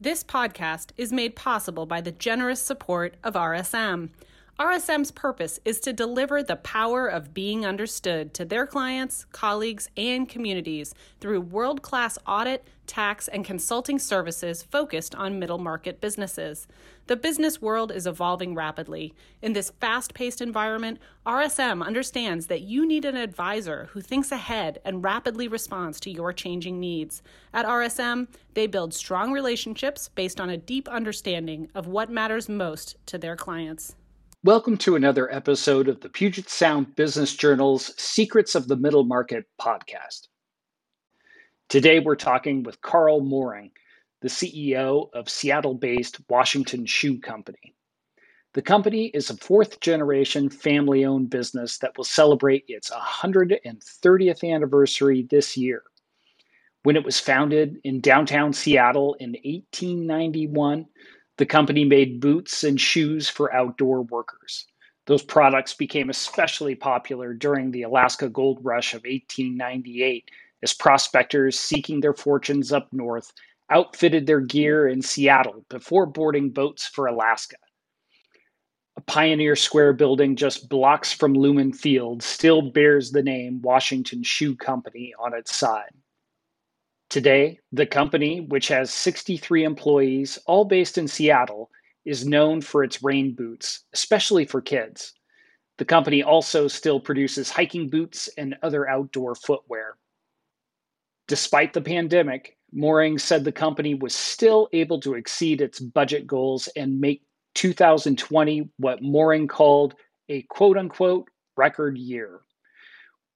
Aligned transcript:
This 0.00 0.22
podcast 0.22 0.90
is 0.96 1.12
made 1.12 1.34
possible 1.34 1.84
by 1.84 2.00
the 2.00 2.12
generous 2.12 2.62
support 2.62 3.16
of 3.24 3.34
RSM. 3.34 4.10
RSM's 4.56 5.10
purpose 5.10 5.58
is 5.64 5.80
to 5.80 5.92
deliver 5.92 6.40
the 6.40 6.54
power 6.54 7.08
of 7.08 7.34
being 7.34 7.66
understood 7.66 8.32
to 8.34 8.44
their 8.44 8.64
clients, 8.64 9.24
colleagues, 9.32 9.90
and 9.96 10.28
communities 10.28 10.94
through 11.20 11.40
world 11.40 11.82
class 11.82 12.16
audit, 12.28 12.64
tax, 12.86 13.26
and 13.26 13.44
consulting 13.44 13.98
services 13.98 14.62
focused 14.62 15.16
on 15.16 15.40
middle 15.40 15.58
market 15.58 16.00
businesses. 16.00 16.68
The 17.08 17.16
business 17.16 17.62
world 17.62 17.90
is 17.90 18.06
evolving 18.06 18.54
rapidly. 18.54 19.14
In 19.40 19.54
this 19.54 19.72
fast 19.80 20.12
paced 20.12 20.42
environment, 20.42 20.98
RSM 21.24 21.82
understands 21.82 22.48
that 22.48 22.60
you 22.60 22.86
need 22.86 23.06
an 23.06 23.16
advisor 23.16 23.88
who 23.92 24.02
thinks 24.02 24.30
ahead 24.30 24.78
and 24.84 25.02
rapidly 25.02 25.48
responds 25.48 26.00
to 26.00 26.10
your 26.10 26.34
changing 26.34 26.78
needs. 26.78 27.22
At 27.54 27.64
RSM, 27.64 28.28
they 28.52 28.66
build 28.66 28.92
strong 28.92 29.32
relationships 29.32 30.10
based 30.10 30.38
on 30.38 30.50
a 30.50 30.58
deep 30.58 30.86
understanding 30.86 31.70
of 31.74 31.86
what 31.86 32.10
matters 32.10 32.46
most 32.46 32.96
to 33.06 33.16
their 33.16 33.36
clients. 33.36 33.96
Welcome 34.44 34.76
to 34.76 34.94
another 34.94 35.32
episode 35.32 35.88
of 35.88 36.02
the 36.02 36.10
Puget 36.10 36.50
Sound 36.50 36.94
Business 36.94 37.34
Journal's 37.34 37.98
Secrets 37.98 38.54
of 38.54 38.68
the 38.68 38.76
Middle 38.76 39.04
Market 39.04 39.46
podcast. 39.58 40.28
Today 41.70 42.00
we're 42.00 42.16
talking 42.16 42.64
with 42.64 42.82
Carl 42.82 43.22
Mooring, 43.22 43.70
the 44.20 44.28
CEO 44.28 45.08
of 45.12 45.28
Seattle 45.28 45.74
based 45.74 46.18
Washington 46.28 46.86
Shoe 46.86 47.18
Company. 47.20 47.74
The 48.54 48.62
company 48.62 49.06
is 49.14 49.30
a 49.30 49.36
fourth 49.36 49.78
generation 49.80 50.48
family 50.48 51.04
owned 51.04 51.30
business 51.30 51.78
that 51.78 51.96
will 51.96 52.04
celebrate 52.04 52.64
its 52.66 52.90
130th 52.90 54.52
anniversary 54.52 55.26
this 55.30 55.56
year. 55.56 55.82
When 56.82 56.96
it 56.96 57.04
was 57.04 57.20
founded 57.20 57.76
in 57.84 58.00
downtown 58.00 58.52
Seattle 58.52 59.14
in 59.20 59.30
1891, 59.44 60.86
the 61.36 61.46
company 61.46 61.84
made 61.84 62.20
boots 62.20 62.64
and 62.64 62.80
shoes 62.80 63.28
for 63.28 63.54
outdoor 63.54 64.02
workers. 64.02 64.66
Those 65.06 65.22
products 65.22 65.74
became 65.74 66.10
especially 66.10 66.74
popular 66.74 67.34
during 67.34 67.70
the 67.70 67.82
Alaska 67.82 68.28
Gold 68.28 68.58
Rush 68.62 68.94
of 68.94 69.02
1898 69.02 70.30
as 70.62 70.74
prospectors 70.74 71.58
seeking 71.58 72.00
their 72.00 72.14
fortunes 72.14 72.72
up 72.72 72.88
north 72.92 73.32
outfitted 73.70 74.26
their 74.26 74.40
gear 74.40 74.88
in 74.88 75.02
Seattle 75.02 75.64
before 75.68 76.06
boarding 76.06 76.50
boats 76.50 76.86
for 76.86 77.06
Alaska. 77.06 77.56
A 78.96 79.00
Pioneer 79.02 79.54
Square 79.54 79.92
building 79.92 80.34
just 80.34 80.68
blocks 80.68 81.12
from 81.12 81.32
Lumen 81.32 81.72
Field 81.72 82.22
still 82.22 82.70
bears 82.70 83.12
the 83.12 83.22
name 83.22 83.62
Washington 83.62 84.24
Shoe 84.24 84.56
Company 84.56 85.14
on 85.20 85.34
its 85.34 85.54
side. 85.54 85.92
Today, 87.08 87.60
the 87.72 87.86
company, 87.86 88.40
which 88.40 88.68
has 88.68 88.92
63 88.92 89.64
employees, 89.64 90.38
all 90.46 90.64
based 90.64 90.98
in 90.98 91.08
Seattle, 91.08 91.70
is 92.04 92.26
known 92.26 92.60
for 92.60 92.84
its 92.84 93.02
rain 93.02 93.34
boots, 93.34 93.84
especially 93.94 94.44
for 94.44 94.60
kids. 94.60 95.14
The 95.78 95.84
company 95.84 96.22
also 96.22 96.68
still 96.68 96.98
produces 96.98 97.50
hiking 97.50 97.88
boots 97.88 98.28
and 98.36 98.56
other 98.62 98.88
outdoor 98.88 99.36
footwear. 99.36 99.96
Despite 101.28 101.72
the 101.72 101.80
pandemic, 101.80 102.57
Mooring 102.72 103.18
said 103.18 103.44
the 103.44 103.52
company 103.52 103.94
was 103.94 104.14
still 104.14 104.68
able 104.72 105.00
to 105.00 105.14
exceed 105.14 105.60
its 105.60 105.80
budget 105.80 106.26
goals 106.26 106.68
and 106.76 107.00
make 107.00 107.22
2020 107.54 108.68
what 108.76 109.02
Mooring 109.02 109.48
called 109.48 109.94
a 110.28 110.42
quote 110.42 110.76
unquote 110.76 111.28
record 111.56 111.96
year. 111.96 112.40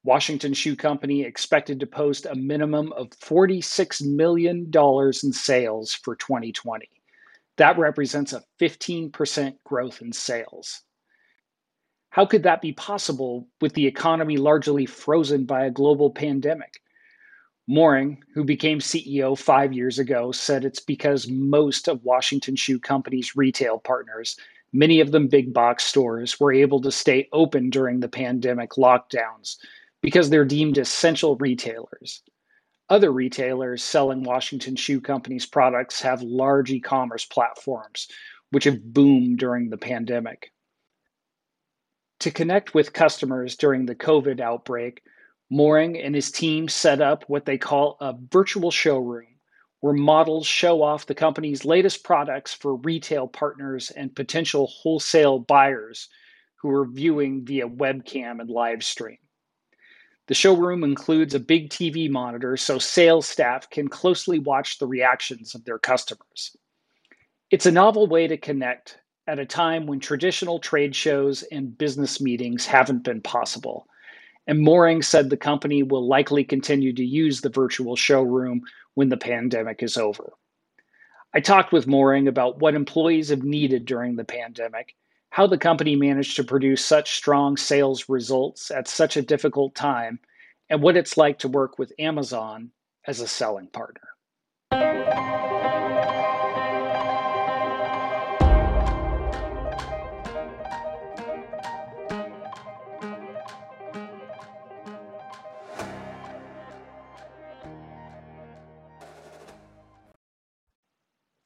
Washington 0.05 0.52
Shoe 0.52 0.77
Company 0.77 1.22
expected 1.22 1.80
to 1.80 1.86
post 1.86 2.27
a 2.27 2.34
minimum 2.34 2.92
of 2.92 3.11
$46 3.11 4.02
million 4.05 4.70
in 4.74 5.33
sales 5.33 5.94
for 5.94 6.17
2020. 6.17 6.89
That 7.56 7.78
represents 7.78 8.33
a 8.33 8.42
15% 8.61 9.55
growth 9.64 10.02
in 10.02 10.12
sales. 10.12 10.83
How 12.11 12.27
could 12.27 12.42
that 12.42 12.61
be 12.61 12.72
possible 12.72 13.48
with 13.61 13.74
the 13.74 13.86
economy 13.86 14.36
largely 14.36 14.86
frozen 14.86 15.45
by 15.45 15.67
a 15.67 15.70
global 15.70 16.11
pandemic? 16.11 16.82
Mooring, 17.68 18.23
who 18.34 18.45
became 18.45 18.80
CEO 18.80 19.39
five 19.39 19.73
years 19.73 19.98
ago, 19.98 20.33
said 20.33 20.64
it's 20.64 20.80
because 20.80 21.28
most 21.28 21.89
of 21.89 22.05
Washington 22.05 22.56
Shoe 22.56 22.80
Company's 22.80 23.36
retail 23.36 23.78
partners, 23.78 24.36
many 24.73 25.00
of 25.00 25.12
them 25.12 25.28
big 25.28 25.52
box 25.52 25.84
stores, 25.84 26.40
were 26.40 26.52
able 26.52 26.80
to 26.80 26.90
stay 26.90 27.28
open 27.33 27.70
during 27.70 28.01
the 28.01 28.08
pandemic 28.08 28.72
lockdowns 28.72 29.58
because 30.02 30.28
they're 30.28 30.45
deemed 30.45 30.77
essential 30.77 31.36
retailers. 31.36 32.22
Other 32.89 33.12
retailers 33.12 33.83
selling 33.83 34.24
Washington 34.24 34.74
Shoe 34.74 35.01
Company's 35.01 35.46
products 35.46 36.02
have 36.02 36.20
large 36.20 36.72
e 36.72 36.80
commerce 36.80 37.24
platforms, 37.24 38.08
which 38.51 38.64
have 38.64 38.92
boomed 38.92 39.39
during 39.39 39.70
the 39.70 39.78
pandemic. 39.78 40.52
To 42.20 42.30
connect 42.30 42.74
with 42.74 42.92
customers 42.92 43.56
during 43.56 43.86
the 43.86 43.95
COVID 43.95 44.40
outbreak, 44.40 45.02
Mooring 45.52 46.01
and 46.01 46.14
his 46.14 46.33
team 46.33 46.67
set 46.67 47.02
up 47.02 47.24
what 47.29 47.45
they 47.45 47.58
call 47.58 47.98
a 48.01 48.14
virtual 48.30 48.70
showroom, 48.70 49.36
where 49.80 49.92
models 49.92 50.46
show 50.46 50.83
off 50.83 51.05
the 51.05 51.14
company's 51.14 51.67
latest 51.67 52.05
products 52.05 52.55
for 52.55 52.77
retail 52.77 53.29
partners 53.29 53.90
and 53.90 54.17
potential 54.17 54.67
wholesale 54.67 55.40
buyers 55.40 56.08
who 56.57 56.70
are 56.70 56.86
viewing 56.86 57.45
via 57.45 57.68
webcam 57.68 58.40
and 58.40 58.48
live 58.48 58.83
stream. 58.83 59.18
The 60.27 60.33
showroom 60.33 60.85
includes 60.85 61.35
a 61.35 61.39
big 61.39 61.69
TV 61.69 62.08
monitor 62.08 62.57
so 62.57 62.79
sales 62.79 63.29
staff 63.29 63.69
can 63.69 63.89
closely 63.89 64.39
watch 64.39 64.79
the 64.79 64.86
reactions 64.86 65.55
of 65.55 65.67
their 65.67 65.79
customers. 65.79 66.57
It's 67.51 67.67
a 67.67 67.70
novel 67.70 68.07
way 68.07 68.27
to 68.27 68.39
connect 68.39 69.01
at 69.27 69.39
a 69.39 69.45
time 69.45 69.86
when 69.86 70.01
traditional 70.01 70.61
trade 70.61 70.96
shows 70.96 71.42
and 71.52 71.77
business 71.77 72.23
meetings 72.23 72.64
haven't 72.64 73.05
been 73.05 73.20
possible. 73.20 73.86
And 74.47 74.61
Mooring 74.61 75.03
said 75.03 75.30
the 75.30 75.36
company 75.36 75.83
will 75.83 76.07
likely 76.07 76.45
continue 76.45 76.92
to 76.92 77.05
use 77.05 77.41
the 77.41 77.48
virtual 77.48 77.97
showroom 77.97 78.63
when 78.95 79.08
the 79.08 79.17
pandemic 79.17 79.83
is 79.83 79.97
over. 79.97 80.33
I 81.35 81.41
talked 81.41 81.73
with 81.73 81.86
Mooring 81.86 82.29
about 82.29 82.58
what 82.58 82.75
employees 82.75 83.31
have 83.31 83.42
needed 83.42 83.85
during 83.85 84.17
the 84.17 84.25
pandemic 84.25 84.95
how 85.33 85.47
the 85.47 85.57
company 85.57 85.97
managed 85.97 86.36
to 86.36 86.45
produce 86.45 86.85
such 86.85 87.17
strong 87.17 87.57
sales 87.57 88.07
results 88.07 88.70
at 88.70 88.86
such 88.86 89.17
a 89.17 89.23
difficult 89.23 89.75
time, 89.75 90.20
and 90.69 90.83
what 90.83 90.95
it's 90.95 91.17
like 91.17 91.39
to 91.39 91.48
work 91.48 91.79
with 91.79 91.91
Amazon 91.98 92.70
as 93.07 93.20
a 93.20 93.27
selling 93.27 93.69
partner. 93.69 95.32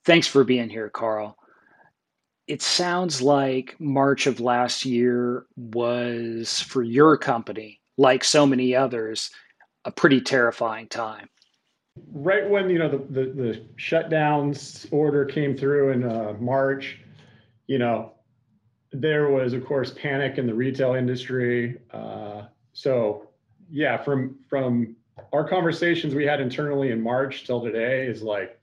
Thanks 0.06 0.26
for 0.26 0.44
being 0.44 0.70
here, 0.70 0.88
Carl 0.88 1.36
it 2.46 2.62
sounds 2.62 3.20
like 3.20 3.74
March 3.80 4.26
of 4.26 4.40
last 4.40 4.84
year 4.84 5.46
was 5.56 6.60
for 6.60 6.82
your 6.82 7.16
company, 7.16 7.80
like 7.96 8.22
so 8.22 8.46
many 8.46 8.74
others, 8.74 9.30
a 9.84 9.90
pretty 9.90 10.20
terrifying 10.20 10.86
time. 10.88 11.28
Right 12.12 12.48
when 12.48 12.68
you 12.68 12.78
know 12.78 12.88
the 12.88 12.98
the, 12.98 13.32
the 13.32 13.64
shutdowns 13.78 14.86
order 14.92 15.24
came 15.24 15.56
through 15.56 15.92
in 15.92 16.04
uh, 16.04 16.34
March, 16.38 16.98
you 17.66 17.78
know, 17.78 18.12
there 18.92 19.30
was 19.30 19.54
of 19.54 19.64
course 19.64 19.92
panic 19.92 20.38
in 20.38 20.46
the 20.46 20.54
retail 20.54 20.94
industry. 20.94 21.78
Uh, 21.90 22.42
so 22.74 23.28
yeah, 23.70 23.96
from 23.96 24.36
from 24.48 24.94
our 25.32 25.48
conversations 25.48 26.14
we 26.14 26.26
had 26.26 26.40
internally 26.40 26.90
in 26.90 27.00
March 27.00 27.44
till 27.44 27.62
today 27.62 28.06
is 28.06 28.22
like 28.22 28.60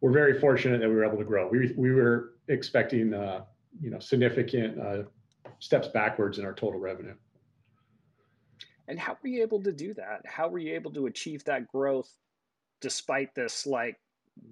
we're 0.00 0.12
very 0.12 0.38
fortunate 0.38 0.80
that 0.80 0.88
we 0.88 0.94
were 0.94 1.04
able 1.04 1.18
to 1.18 1.24
grow. 1.24 1.48
We 1.48 1.72
we 1.76 1.92
were 1.92 2.34
expecting 2.48 3.14
uh, 3.14 3.44
you 3.80 3.90
know 3.90 3.98
significant 3.98 4.78
uh, 4.78 5.02
steps 5.58 5.88
backwards 5.88 6.38
in 6.38 6.44
our 6.44 6.52
total 6.52 6.80
revenue. 6.80 7.14
And 8.88 8.98
how 8.98 9.16
were 9.20 9.28
you 9.28 9.42
able 9.42 9.62
to 9.62 9.72
do 9.72 9.94
that? 9.94 10.22
How 10.24 10.48
were 10.48 10.58
you 10.58 10.74
able 10.74 10.92
to 10.92 11.06
achieve 11.06 11.44
that 11.44 11.66
growth 11.68 12.10
despite 12.80 13.34
this 13.34 13.66
like 13.66 13.96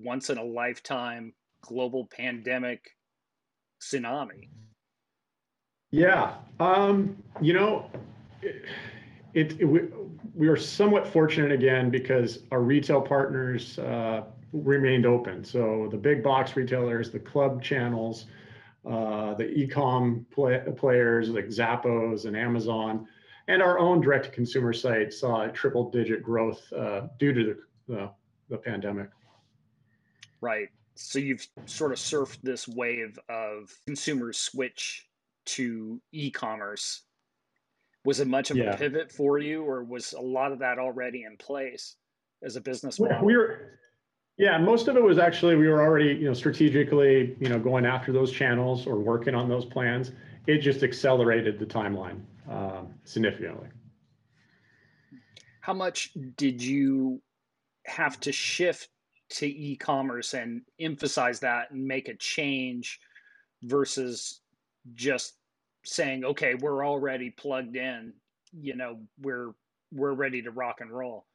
once 0.03 0.31
in 0.31 0.39
a 0.39 0.43
lifetime 0.43 1.33
global 1.61 2.07
pandemic 2.07 2.91
tsunami? 3.81 4.49
Yeah, 5.91 6.35
um, 6.59 7.17
you 7.41 7.53
know, 7.53 7.89
it, 8.43 8.65
it, 9.35 9.61
it 9.61 9.65
we, 9.65 9.83
we 10.35 10.49
are 10.49 10.57
somewhat 10.57 11.07
fortunate 11.07 11.53
again 11.53 11.91
because 11.91 12.41
our 12.51 12.61
retail 12.61 13.01
partners 13.01 13.79
uh, 13.79 14.25
remained 14.55 15.05
open. 15.05 15.45
So 15.45 15.89
the 15.91 15.97
big 15.97 16.23
box 16.23 16.55
retailers, 16.55 17.11
the 17.11 17.19
club 17.19 17.63
channels, 17.63 18.27
uh, 18.87 19.35
the 19.35 19.49
e-com 19.51 20.25
play, 20.31 20.63
players 20.77 21.29
like 21.29 21.47
Zappos 21.47 22.25
and 22.27 22.37
Amazon, 22.37 23.09
and 23.49 23.61
our 23.61 23.79
own 23.79 24.01
direct-to-consumer 24.01 24.73
site 24.73 25.13
saw 25.13 25.47
triple-digit 25.49 26.23
growth 26.23 26.63
uh, 26.73 27.09
due 27.19 27.33
to 27.33 27.45
the, 27.45 27.93
the, 27.93 28.11
the 28.49 28.57
pandemic. 28.57 29.11
Right. 30.41 30.69
so 30.95 31.19
you've 31.19 31.47
sort 31.67 31.93
of 31.93 31.99
surfed 31.99 32.41
this 32.43 32.69
wave 32.69 33.19
of 33.29 33.73
consumers 33.87 34.39
switch 34.39 35.09
to 35.47 36.01
e-commerce. 36.13 37.03
Was 38.05 38.21
it 38.21 38.29
much 38.29 38.51
of 38.51 38.57
yeah. 38.57 38.75
a 38.75 38.77
pivot 38.77 39.11
for 39.11 39.39
you, 39.39 39.63
or 39.65 39.83
was 39.83 40.13
a 40.13 40.21
lot 40.21 40.53
of 40.53 40.59
that 40.61 40.79
already 40.79 41.25
in 41.25 41.37
place 41.37 41.97
as 42.43 42.57
a 42.57 42.61
business 42.61 43.01
model? 43.01 43.25
We 43.25 43.37
were, 43.37 43.79
yeah, 44.37 44.59
most 44.59 44.89
of 44.89 44.97
it 44.97 45.03
was 45.03 45.19
actually 45.19 45.55
we 45.57 45.69
were 45.69 45.81
already, 45.81 46.15
you 46.15 46.27
know, 46.27 46.35
strategically, 46.35 47.37
you 47.39 47.49
know, 47.49 47.59
going 47.59 47.87
after 47.87 48.13
those 48.13 48.33
channels 48.33 48.87
or 48.87 48.99
working 48.99 49.35
on 49.35 49.49
those 49.49 49.65
plans. 49.65 50.13
It 50.47 50.59
just 50.59 50.83
accelerated 50.83 51.59
the 51.59 51.67
timeline 51.67 52.21
um, 52.51 52.95
significantly. 53.05 53.69
How 55.61 55.73
much 55.73 56.13
did 56.37 56.63
you 56.63 57.23
have 57.87 58.19
to 58.21 58.33
shift 58.33 58.89
to 59.31 59.47
e-commerce 59.47 60.35
and 60.35 60.63
emphasize 60.81 61.41
that 61.41 61.71
and 61.71 61.85
make 61.85 62.09
a 62.09 62.15
change 62.15 63.01
versus 63.63 64.41
just 64.95 65.35
saying 65.85 66.25
okay 66.25 66.55
we're 66.55 66.85
already 66.87 67.31
plugged 67.31 67.77
in 67.77 68.13
you 68.53 68.77
know 68.77 68.99
we're 69.21 69.53
we're 69.93 70.13
ready 70.13 70.43
to 70.43 70.51
rock 70.51 70.81
and 70.81 70.91
roll 70.91 71.27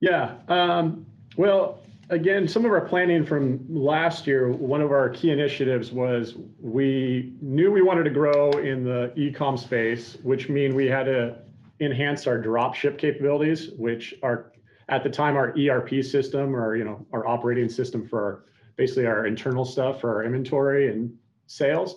yeah 0.00 0.36
um, 0.48 1.06
well 1.36 1.80
again 2.10 2.46
some 2.46 2.64
of 2.64 2.70
our 2.70 2.80
planning 2.80 3.24
from 3.24 3.64
last 3.68 4.26
year 4.26 4.50
one 4.50 4.80
of 4.80 4.90
our 4.90 5.08
key 5.08 5.30
initiatives 5.30 5.92
was 5.92 6.34
we 6.60 7.32
knew 7.40 7.70
we 7.70 7.82
wanted 7.82 8.04
to 8.04 8.10
grow 8.10 8.50
in 8.52 8.84
the 8.84 9.12
e-com 9.16 9.56
space 9.56 10.16
which 10.22 10.48
mean 10.48 10.74
we 10.74 10.86
had 10.86 11.04
to 11.04 11.36
enhance 11.80 12.26
our 12.26 12.38
drop 12.38 12.74
ship 12.74 12.98
capabilities 12.98 13.70
which 13.76 14.14
are 14.22 14.52
at 14.88 15.02
the 15.02 15.10
time 15.10 15.36
our 15.36 15.54
ERP 15.58 16.04
system 16.04 16.54
or 16.54 16.76
you 16.76 16.84
know 16.84 17.04
our 17.12 17.26
operating 17.26 17.68
system 17.68 18.06
for 18.06 18.22
our, 18.22 18.44
basically 18.76 19.06
our 19.06 19.26
internal 19.26 19.64
stuff 19.64 20.00
for 20.00 20.14
our 20.14 20.24
inventory 20.24 20.90
and 20.90 21.16
sales. 21.46 21.96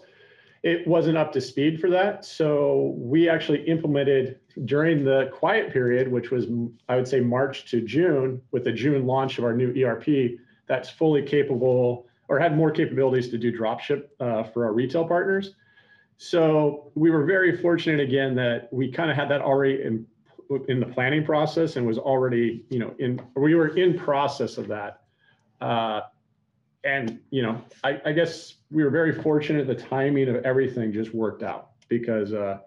It 0.63 0.87
wasn't 0.87 1.17
up 1.17 1.31
to 1.33 1.41
speed 1.41 1.79
for 1.79 1.89
that 1.89 2.25
so 2.25 2.95
we 2.97 3.29
actually 3.29 3.63
implemented 3.63 4.39
during 4.65 5.03
the 5.03 5.29
quiet 5.33 5.71
period 5.71 6.11
which 6.11 6.31
was 6.31 6.47
i 6.89 6.95
would 6.95 7.07
say 7.07 7.19
march 7.19 7.69
to 7.69 7.81
june 7.81 8.41
with 8.51 8.63
the 8.63 8.71
june 8.71 9.05
launch 9.05 9.37
of 9.37 9.43
our 9.43 9.53
new 9.53 9.73
erp 9.85 10.07
that's 10.67 10.89
fully 10.89 11.21
capable 11.21 12.07
or 12.27 12.39
had 12.39 12.57
more 12.57 12.71
capabilities 12.71 13.29
to 13.29 13.37
do 13.37 13.57
dropship 13.57 14.07
uh, 14.19 14.43
for 14.43 14.65
our 14.65 14.73
retail 14.73 15.07
partners 15.07 15.53
so 16.17 16.91
we 16.95 17.11
were 17.11 17.23
very 17.23 17.55
fortunate 17.55 17.99
again 17.99 18.35
that 18.35 18.67
we 18.71 18.91
kind 18.91 19.11
of 19.11 19.15
had 19.15 19.29
that 19.29 19.41
already 19.41 19.83
in 19.83 20.05
in 20.67 20.79
the 20.79 20.85
planning 20.85 21.25
process 21.25 21.75
and 21.75 21.85
was 21.85 21.97
already, 21.97 22.65
you 22.69 22.79
know, 22.79 22.93
in 22.99 23.21
we 23.35 23.55
were 23.55 23.75
in 23.77 23.97
process 23.97 24.57
of 24.57 24.67
that. 24.67 25.01
Uh, 25.61 26.01
and 26.83 27.19
you 27.31 27.41
know, 27.41 27.61
I, 27.83 27.99
I, 28.05 28.11
guess 28.11 28.55
we 28.71 28.83
were 28.83 28.89
very 28.89 29.11
fortunate. 29.11 29.67
The 29.67 29.75
timing 29.75 30.29
of 30.29 30.37
everything 30.45 30.93
just 30.93 31.13
worked 31.13 31.43
out 31.43 31.71
because, 31.89 32.31
uh, 32.31 32.59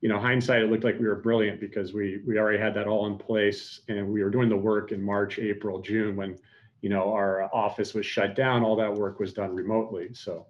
you 0.00 0.08
know, 0.08 0.18
hindsight, 0.18 0.62
it 0.62 0.70
looked 0.70 0.84
like 0.84 0.98
we 0.98 1.06
were 1.06 1.16
brilliant 1.16 1.60
because 1.60 1.92
we 1.92 2.20
we 2.26 2.38
already 2.38 2.58
had 2.58 2.74
that 2.74 2.86
all 2.86 3.06
in 3.06 3.16
place 3.16 3.80
and 3.88 4.08
we 4.08 4.22
were 4.22 4.30
doing 4.30 4.48
the 4.48 4.56
work 4.56 4.92
in 4.92 5.02
March, 5.02 5.38
April, 5.38 5.80
June 5.80 6.16
when, 6.16 6.38
you 6.82 6.90
know, 6.90 7.12
our 7.12 7.48
office 7.54 7.94
was 7.94 8.04
shut 8.04 8.36
down. 8.36 8.62
All 8.62 8.76
that 8.76 8.92
work 8.92 9.18
was 9.18 9.32
done 9.32 9.54
remotely. 9.54 10.10
So. 10.12 10.46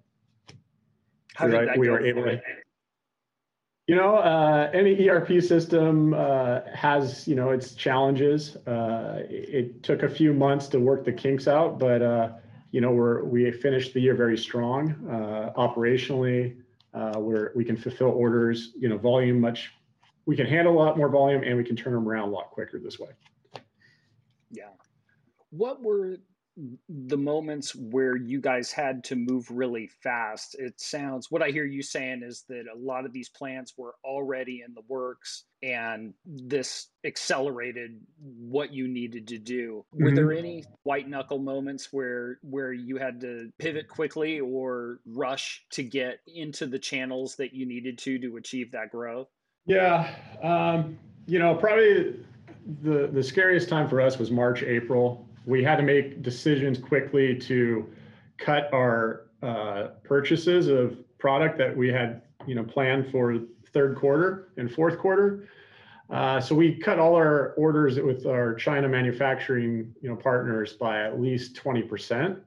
How 1.35 1.49
did 1.49 1.69
that 1.69 1.79
we 1.79 1.91
were 1.91 2.05
able 2.05 2.25
to 2.25 2.41
you 3.87 3.95
know, 3.95 4.17
uh, 4.17 4.69
any 4.73 5.09
ERP 5.09 5.41
system 5.41 6.13
uh, 6.13 6.61
has, 6.75 7.29
you 7.29 7.37
know, 7.37 7.51
its 7.51 7.73
challenges. 7.75 8.57
Uh, 8.67 9.23
it 9.31 9.83
took 9.85 10.03
a 10.03 10.09
few 10.09 10.33
months 10.33 10.67
to 10.69 10.81
work 10.81 11.05
the 11.05 11.13
kinks 11.13 11.47
out, 11.47 11.79
but 11.79 12.03
uh, 12.03 12.31
you 12.73 12.81
know, 12.81 12.91
we're 12.91 13.23
we 13.25 13.51
finished 13.53 13.95
the 13.95 14.01
year 14.01 14.15
very 14.15 14.37
strong 14.37 14.91
uh, 15.09 15.53
operationally. 15.57 16.57
Uh, 16.97 17.19
where 17.19 17.53
we 17.55 17.63
can 17.63 17.77
fulfill 17.77 18.09
orders, 18.09 18.73
you 18.75 18.89
know, 18.89 18.97
volume 18.97 19.39
much. 19.39 19.71
We 20.25 20.35
can 20.35 20.47
handle 20.47 20.73
a 20.73 20.79
lot 20.83 20.97
more 20.97 21.11
volume, 21.11 21.43
and 21.43 21.55
we 21.55 21.63
can 21.63 21.77
turn 21.77 21.93
them 21.93 22.09
around 22.09 22.31
a 22.31 22.33
lot 22.33 22.51
quicker 22.51 22.79
this 22.79 22.99
way. 22.99 23.11
Yeah. 24.51 24.71
What 25.51 25.83
were 25.83 26.17
the 26.89 27.17
moments 27.17 27.75
where 27.75 28.17
you 28.17 28.41
guys 28.41 28.73
had 28.73 29.05
to 29.05 29.15
move 29.15 29.51
really 29.51 29.91
fast 30.03 30.57
it 30.59 30.81
sounds 30.81 31.31
what 31.31 31.43
i 31.43 31.51
hear 31.51 31.65
you 31.65 31.83
saying 31.83 32.23
is 32.25 32.45
that 32.49 32.65
a 32.75 32.79
lot 32.79 33.05
of 33.05 33.13
these 33.13 33.29
plans 33.29 33.75
were 33.77 33.95
already 34.05 34.63
in 34.67 34.73
the 34.75 34.83
works 34.89 35.45
and 35.63 36.13
this 36.25 36.89
accelerated 37.05 37.99
what 38.19 38.73
you 38.73 38.89
needed 38.89 39.29
to 39.29 39.39
do. 39.39 39.85
Mm-hmm. 39.95 40.05
were 40.05 40.15
there 40.15 40.33
any 40.33 40.65
white 40.83 41.09
knuckle 41.09 41.39
moments 41.39 41.93
where 41.93 42.39
where 42.43 42.73
you 42.73 42.97
had 42.97 43.21
to 43.23 43.51
pivot 43.59 43.89
quickly 43.89 44.41
or 44.41 45.01
rush 45.07 45.65
to 45.71 45.83
get 45.83 46.21
into 46.27 46.67
the 46.67 46.79
channels 46.79 47.37
that 47.37 47.55
you 47.55 47.67
needed 47.67 47.99
to 47.99 48.19
to 48.19 48.37
achieve 48.37 48.73
that 48.73 48.91
growth? 48.91 49.29
Yeah 49.67 50.15
um, 50.43 50.99
you 51.27 51.39
know 51.39 51.55
probably 51.55 52.17
the 52.83 53.09
the 53.13 53.23
scariest 53.23 53.69
time 53.69 53.89
for 53.89 54.01
us 54.01 54.19
was 54.19 54.31
march 54.31 54.63
april 54.63 55.29
we 55.47 55.63
had 55.63 55.77
to 55.77 55.83
make 55.83 56.23
decisions 56.23 56.77
quickly 56.79 57.35
to 57.35 57.89
cut 58.37 58.69
our 58.75 59.27
uh, 59.43 59.89
purchases 60.03 60.67
of 60.67 60.99
product 61.19 61.57
that 61.57 61.75
we 61.75 61.89
had 61.89 62.23
you 62.47 62.55
know 62.55 62.65
planned 62.65 63.11
for 63.11 63.39
third 63.73 63.97
quarter 63.97 64.49
and 64.57 64.71
fourth 64.71 64.99
quarter. 64.99 65.49
Uh, 66.11 66.41
so 66.41 66.55
we 66.55 66.77
cut 66.77 66.99
all 66.99 67.15
our 67.17 67.53
orders 67.57 67.99
with 67.99 68.27
our 68.27 68.55
China 68.55 68.89
manufacturing 68.89 69.95
you 70.03 70.09
know 70.09 70.17
partners 70.17 70.75
by 70.75 71.05
at 71.05 71.21
least 71.21 71.57
20%, 71.57 72.41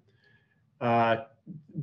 uh, 0.81 1.17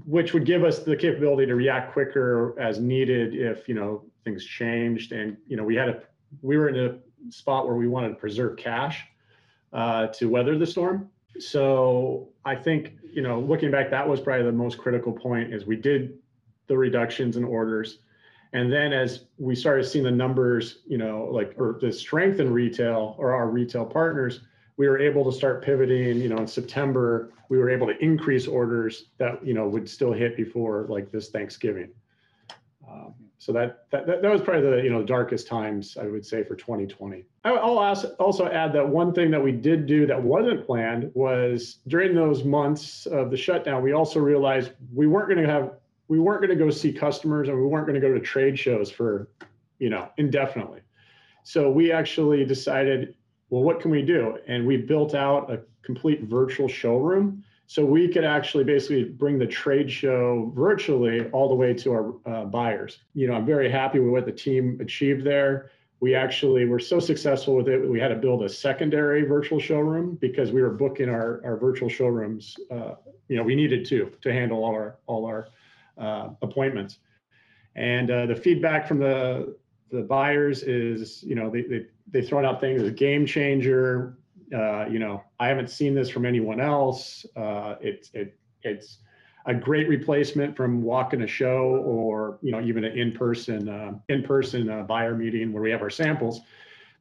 which 0.04 0.32
would 0.32 0.44
give 0.44 0.64
us 0.64 0.80
the 0.80 0.96
capability 0.96 1.46
to 1.46 1.54
react 1.54 1.92
quicker 1.92 2.58
as 2.60 2.78
needed 2.78 3.34
if 3.34 3.68
you 3.68 3.74
know 3.74 4.04
things 4.24 4.44
changed 4.44 5.12
and 5.12 5.36
you 5.46 5.56
know 5.56 5.64
we 5.64 5.74
had 5.74 5.88
a 5.88 6.02
we 6.42 6.56
were 6.56 6.68
in 6.68 6.76
a 6.76 7.32
spot 7.32 7.66
where 7.66 7.76
we 7.76 7.88
wanted 7.88 8.10
to 8.10 8.14
preserve 8.16 8.56
cash 8.56 9.04
uh, 9.76 10.06
to 10.08 10.28
weather 10.28 10.58
the 10.58 10.66
storm. 10.66 11.08
So 11.38 12.30
I 12.46 12.56
think, 12.56 12.94
you 13.12 13.20
know, 13.20 13.38
looking 13.38 13.70
back, 13.70 13.90
that 13.90 14.08
was 14.08 14.20
probably 14.20 14.46
the 14.46 14.52
most 14.52 14.78
critical 14.78 15.12
point 15.12 15.52
is 15.52 15.66
we 15.66 15.76
did 15.76 16.18
the 16.66 16.76
reductions 16.76 17.36
in 17.36 17.44
orders. 17.44 17.98
And 18.54 18.72
then 18.72 18.94
as 18.94 19.26
we 19.36 19.54
started 19.54 19.84
seeing 19.84 20.04
the 20.04 20.10
numbers, 20.10 20.78
you 20.86 20.96
know, 20.96 21.28
like 21.30 21.52
or 21.58 21.78
the 21.78 21.92
strength 21.92 22.40
in 22.40 22.50
retail 22.50 23.16
or 23.18 23.34
our 23.34 23.48
retail 23.48 23.84
partners, 23.84 24.40
we 24.78 24.88
were 24.88 24.98
able 24.98 25.30
to 25.30 25.36
start 25.36 25.62
pivoting, 25.62 26.22
you 26.22 26.30
know, 26.30 26.38
in 26.38 26.46
September, 26.46 27.32
we 27.50 27.58
were 27.58 27.68
able 27.68 27.86
to 27.86 27.98
increase 28.02 28.46
orders 28.46 29.06
that, 29.18 29.44
you 29.46 29.52
know, 29.52 29.68
would 29.68 29.88
still 29.88 30.12
hit 30.12 30.38
before 30.38 30.86
like 30.88 31.12
this 31.12 31.28
Thanksgiving. 31.28 31.90
Um, 32.90 33.14
so 33.38 33.52
that, 33.52 33.86
that 33.90 34.06
that 34.06 34.22
was 34.30 34.40
probably 34.40 34.70
the 34.70 34.82
you 34.82 34.90
know 34.90 35.02
darkest 35.02 35.46
times 35.46 35.96
I 36.00 36.06
would 36.06 36.24
say 36.24 36.42
for 36.42 36.54
2020. 36.54 37.24
I'll 37.44 37.78
also 38.18 38.48
add 38.48 38.72
that 38.72 38.88
one 38.88 39.12
thing 39.12 39.30
that 39.30 39.42
we 39.42 39.52
did 39.52 39.86
do 39.86 40.06
that 40.06 40.20
wasn't 40.20 40.66
planned 40.66 41.10
was 41.14 41.78
during 41.86 42.14
those 42.14 42.44
months 42.44 43.06
of 43.06 43.30
the 43.30 43.36
shutdown, 43.36 43.82
we 43.82 43.92
also 43.92 44.20
realized 44.20 44.72
we 44.92 45.06
weren't 45.06 45.28
going 45.28 45.44
to 45.44 45.50
have 45.50 45.72
we 46.08 46.18
weren't 46.18 46.40
going 46.40 46.56
to 46.56 46.64
go 46.64 46.70
see 46.70 46.92
customers 46.92 47.48
and 47.48 47.56
we 47.56 47.66
weren't 47.66 47.86
going 47.86 48.00
to 48.00 48.06
go 48.06 48.12
to 48.12 48.20
trade 48.20 48.58
shows 48.58 48.90
for 48.90 49.28
you 49.78 49.90
know 49.90 50.08
indefinitely. 50.16 50.80
So 51.42 51.70
we 51.70 51.92
actually 51.92 52.44
decided, 52.44 53.14
well, 53.50 53.62
what 53.62 53.80
can 53.80 53.90
we 53.90 54.02
do? 54.02 54.38
And 54.48 54.66
we 54.66 54.78
built 54.78 55.14
out 55.14 55.48
a 55.48 55.60
complete 55.82 56.24
virtual 56.24 56.66
showroom 56.66 57.44
so 57.66 57.84
we 57.84 58.08
could 58.08 58.24
actually 58.24 58.64
basically 58.64 59.04
bring 59.04 59.38
the 59.38 59.46
trade 59.46 59.90
show 59.90 60.52
virtually 60.54 61.28
all 61.30 61.48
the 61.48 61.54
way 61.54 61.74
to 61.74 61.92
our 61.92 62.14
uh, 62.26 62.44
buyers. 62.44 63.00
You 63.14 63.26
know, 63.26 63.34
I'm 63.34 63.46
very 63.46 63.70
happy 63.70 63.98
with 63.98 64.12
what 64.12 64.24
the 64.24 64.32
team 64.32 64.78
achieved 64.80 65.24
there. 65.24 65.70
We 65.98 66.14
actually 66.14 66.66
were 66.66 66.78
so 66.78 67.00
successful 67.00 67.56
with 67.56 67.68
it, 67.68 67.88
we 67.88 67.98
had 67.98 68.08
to 68.08 68.16
build 68.16 68.44
a 68.44 68.48
secondary 68.48 69.22
virtual 69.22 69.58
showroom 69.58 70.16
because 70.20 70.52
we 70.52 70.62
were 70.62 70.70
booking 70.70 71.08
our, 71.08 71.40
our 71.44 71.56
virtual 71.56 71.88
showrooms. 71.88 72.56
Uh, 72.70 72.94
you 73.28 73.36
know, 73.36 73.42
we 73.42 73.56
needed 73.56 73.84
to 73.86 74.12
to 74.22 74.32
handle 74.32 74.62
all 74.62 74.72
our 74.72 74.98
all 75.06 75.26
our 75.26 75.48
uh, 75.98 76.28
appointments. 76.42 76.98
And 77.74 78.10
uh, 78.10 78.26
the 78.26 78.36
feedback 78.36 78.86
from 78.86 78.98
the 78.98 79.56
the 79.90 80.02
buyers 80.02 80.62
is, 80.62 81.22
you 81.24 81.34
know, 81.34 81.50
they 81.50 81.62
they 81.62 81.86
they 82.12 82.22
throw 82.22 82.44
out 82.44 82.60
things 82.60 82.82
as 82.82 82.88
a 82.88 82.92
game 82.92 83.26
changer 83.26 84.18
uh, 84.54 84.86
you 84.86 84.98
know, 84.98 85.22
I 85.40 85.48
haven't 85.48 85.70
seen 85.70 85.94
this 85.94 86.08
from 86.08 86.24
anyone 86.24 86.60
else. 86.60 87.26
Uh, 87.36 87.76
it's 87.80 88.10
it, 88.14 88.36
it's 88.62 88.98
a 89.46 89.54
great 89.54 89.88
replacement 89.88 90.56
from 90.56 90.82
walking 90.82 91.22
a 91.22 91.26
show 91.26 91.82
or 91.84 92.38
you 92.42 92.52
know 92.52 92.60
even 92.60 92.84
an 92.84 92.98
in-person 92.98 93.68
uh, 93.68 93.92
in-person 94.08 94.68
uh, 94.68 94.82
buyer 94.82 95.14
meeting 95.14 95.52
where 95.52 95.62
we 95.62 95.70
have 95.70 95.82
our 95.82 95.90
samples, 95.90 96.40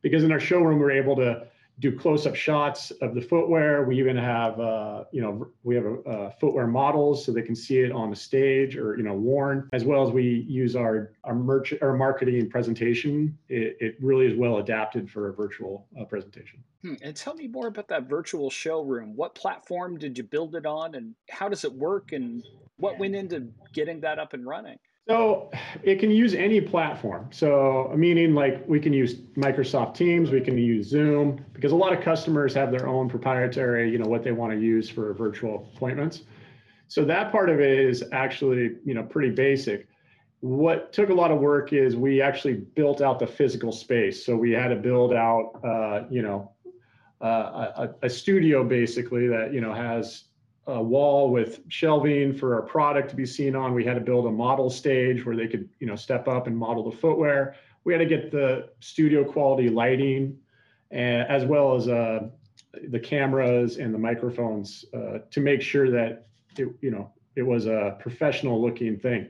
because 0.02 0.24
in 0.24 0.32
our 0.32 0.40
showroom 0.40 0.80
we're 0.80 0.92
able 0.92 1.16
to 1.16 1.48
do 1.80 1.92
close-up 1.92 2.36
shots 2.36 2.92
of 3.02 3.14
the 3.16 3.22
footwear. 3.22 3.84
We 3.84 4.00
even 4.00 4.16
have, 4.16 4.60
uh, 4.60 5.04
you 5.12 5.22
know, 5.22 5.48
we 5.64 5.76
have 5.76 5.86
a, 5.86 6.32
footwear 6.40 6.68
models 6.68 7.26
so 7.26 7.32
they 7.32 7.42
can 7.42 7.56
see 7.56 7.80
it 7.80 7.92
on 7.92 8.10
the 8.10 8.16
stage 8.16 8.76
or 8.76 8.98
you 8.98 9.04
know 9.04 9.14
worn, 9.14 9.70
as 9.74 9.84
well 9.84 10.06
as 10.06 10.12
we 10.12 10.46
use 10.48 10.76
our 10.76 11.14
our 11.24 11.36
merch 11.36 11.74
our 11.82 11.96
marketing 11.96 12.40
and 12.40 12.50
presentation. 12.50 13.38
It, 13.50 13.78
it 13.80 13.96
really 14.02 14.26
is 14.26 14.38
well 14.38 14.58
adapted 14.58 15.10
for 15.10 15.30
a 15.30 15.34
virtual 15.34 15.88
uh, 16.00 16.06
presentation. 16.06 16.64
Hmm. 16.82 16.96
And 17.02 17.16
tell 17.16 17.36
me 17.36 17.48
more 17.48 17.68
about 17.68 17.88
that 17.90 18.10
virtual 18.10 18.50
showroom. 18.50 19.16
What 19.16 19.36
platform 19.36 19.98
did 19.98 20.18
you 20.18 20.24
build 20.24 20.56
it 20.56 20.66
on, 20.66 20.96
and 20.96 21.16
how 21.30 21.50
does 21.50 21.64
it 21.64 21.74
work, 21.74 22.12
and 22.12 22.44
what 22.78 23.00
went 23.00 23.16
into 23.16 23.48
getting 23.74 24.02
that 24.02 24.20
up 24.20 24.34
and 24.34 24.46
running? 24.46 24.78
So 25.08 25.52
it 25.84 26.00
can 26.00 26.10
use 26.10 26.34
any 26.34 26.60
platform. 26.60 27.30
So 27.32 27.94
meaning 27.96 28.34
like 28.34 28.68
we 28.68 28.80
can 28.80 28.92
use 28.92 29.16
Microsoft 29.38 29.94
Teams, 29.94 30.32
we 30.32 30.42
can 30.42 30.58
use 30.58 30.88
Zoom, 30.88 31.46
because 31.54 31.72
a 31.72 31.76
lot 31.76 31.94
of 31.94 32.02
customers 32.02 32.56
have 32.56 32.72
their 32.72 32.88
own 32.88 33.08
proprietary, 33.08 33.92
you 33.92 34.00
know, 34.00 34.08
what 34.08 34.24
they 34.24 34.32
want 34.32 34.52
to 34.54 34.60
use 34.60 34.90
for 34.90 35.14
virtual 35.14 35.72
appointments. 35.76 36.24
So 36.88 37.06
that 37.06 37.32
part 37.32 37.50
of 37.50 37.60
it 37.60 37.80
is 37.80 38.04
actually, 38.12 38.78
you 38.84 38.96
know, 38.96 39.04
pretty 39.04 39.30
basic. 39.30 39.88
What 40.40 40.92
took 40.92 41.10
a 41.10 41.14
lot 41.14 41.32
of 41.32 41.40
work 41.40 41.72
is 41.72 41.96
we 41.96 42.22
actually 42.22 42.56
built 42.56 43.02
out 43.02 43.20
the 43.20 43.28
physical 43.28 43.72
space. 43.72 44.26
So 44.26 44.36
we 44.36 44.52
had 44.52 44.70
to 44.70 44.76
build 44.76 45.14
out, 45.14 45.60
uh, 45.64 46.08
you 46.10 46.24
know, 46.24 46.52
uh, 47.22 47.88
a, 48.02 48.06
a 48.06 48.10
studio 48.10 48.64
basically 48.64 49.28
that 49.28 49.54
you 49.54 49.62
know 49.62 49.74
has 49.74 50.26
a 50.68 50.82
wall 50.82 51.30
with 51.30 51.60
shelving 51.68 52.34
for 52.34 52.56
our 52.56 52.64
product 52.64 53.10
to 53.10 53.16
be 53.16 53.26
seen 53.26 53.56
on. 53.56 53.74
We 53.74 53.86
had 53.86 53.94
to 53.96 54.02
build 54.02 54.26
a 54.26 54.32
model 54.32 54.70
stage 54.70 55.26
where 55.26 55.36
they 55.36 55.48
could, 55.48 55.70
you 55.80 55.88
know, 55.88 55.96
step 55.96 56.28
up 56.28 56.48
and 56.48 56.58
model 56.58 56.90
the 56.90 56.96
footwear. 56.98 57.56
We 57.84 57.94
had 57.94 58.00
to 58.00 58.06
get 58.06 58.32
the 58.32 58.70
studio 58.80 59.24
quality 59.24 59.70
lighting, 59.70 60.38
and, 60.90 61.28
as 61.28 61.46
well 61.46 61.76
as 61.76 61.88
uh, 61.88 62.30
the 62.90 63.00
cameras 63.00 63.78
and 63.78 63.94
the 63.94 64.00
microphones 64.00 64.86
uh, 64.94 65.20
to 65.30 65.40
make 65.40 65.62
sure 65.62 65.92
that 65.92 66.28
it, 66.58 66.70
you 66.82 66.90
know, 66.90 67.12
it 67.36 67.44
was 67.44 67.68
a 67.68 67.98
professional 68.00 68.62
looking 68.62 68.98
thing. 68.98 69.28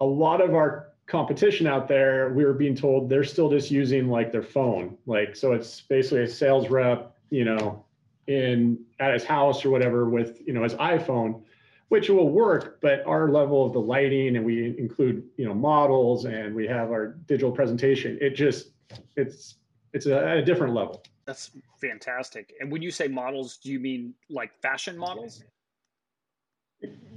A 0.00 0.04
lot 0.04 0.40
of 0.40 0.54
our 0.54 0.92
competition 1.06 1.66
out 1.66 1.88
there, 1.88 2.32
we 2.34 2.44
were 2.44 2.52
being 2.52 2.76
told 2.76 3.08
they're 3.08 3.24
still 3.24 3.50
just 3.50 3.70
using 3.70 4.08
like 4.08 4.30
their 4.30 4.42
phone, 4.42 4.96
like 5.06 5.34
so 5.34 5.52
it's 5.52 5.80
basically 5.80 6.22
a 6.22 6.28
sales 6.28 6.68
rep, 6.68 7.16
you 7.30 7.44
know, 7.44 7.84
in 8.28 8.78
at 9.00 9.12
his 9.12 9.24
house 9.24 9.64
or 9.64 9.70
whatever 9.70 10.08
with 10.08 10.40
you 10.46 10.52
know 10.52 10.62
his 10.62 10.74
iphone 10.74 11.42
which 11.88 12.10
will 12.10 12.28
work 12.28 12.78
but 12.82 13.04
our 13.06 13.30
level 13.30 13.64
of 13.64 13.72
the 13.72 13.80
lighting 13.80 14.36
and 14.36 14.44
we 14.44 14.76
include 14.78 15.24
you 15.36 15.46
know 15.46 15.54
models 15.54 16.26
and 16.26 16.54
we 16.54 16.66
have 16.66 16.90
our 16.90 17.14
digital 17.26 17.50
presentation 17.50 18.18
it 18.20 18.36
just 18.36 18.70
it's 19.16 19.56
it's 19.92 20.06
a, 20.06 20.16
at 20.16 20.36
a 20.36 20.44
different 20.44 20.74
level. 20.74 21.02
That's 21.24 21.50
fantastic. 21.80 22.54
And 22.60 22.70
when 22.70 22.82
you 22.82 22.90
say 22.90 23.08
models 23.08 23.56
do 23.56 23.70
you 23.70 23.80
mean 23.80 24.14
like 24.30 24.54
fashion 24.60 24.96
models? 24.96 25.42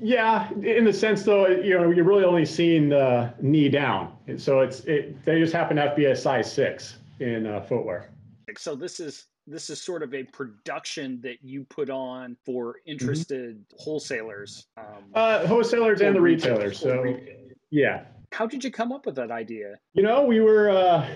Yeah 0.01 0.49
in 0.63 0.85
the 0.85 0.93
sense 0.93 1.23
though 1.23 1.47
you 1.47 1.77
know 1.77 1.91
you're 1.91 2.05
really 2.05 2.23
only 2.23 2.45
seeing 2.45 2.89
the 2.89 3.33
knee 3.41 3.69
down. 3.69 4.15
And 4.27 4.41
so 4.41 4.61
it's 4.61 4.81
it 4.81 5.23
they 5.25 5.39
just 5.39 5.53
happen 5.53 5.77
to 5.77 5.93
be 5.95 6.05
a 6.05 6.15
size 6.15 6.51
six 6.51 6.97
in 7.19 7.45
uh, 7.45 7.61
footwear. 7.61 8.09
So 8.57 8.75
this 8.75 8.99
is 8.99 9.27
this 9.48 9.69
is 9.69 9.81
sort 9.81 10.03
of 10.03 10.13
a 10.13 10.24
production 10.24 11.19
that 11.21 11.43
you 11.43 11.63
put 11.65 11.89
on 11.89 12.38
for 12.45 12.69
mm-hmm. 12.69 12.91
interested 12.91 13.55
mm-hmm. 13.57 13.83
wholesalers 13.83 14.67
um, 14.77 15.03
uh, 15.13 15.45
wholesalers 15.48 16.01
and 16.01 16.15
the 16.15 16.21
retailers 16.21 16.79
so 16.79 17.01
retail. 17.01 17.36
yeah 17.69 18.03
how 18.31 18.45
did 18.45 18.63
you 18.63 18.71
come 18.71 18.91
up 18.91 19.05
with 19.05 19.15
that 19.15 19.31
idea 19.31 19.75
you 19.93 20.03
know 20.03 20.24
we 20.24 20.39
were 20.39 20.69
uh, 20.69 21.07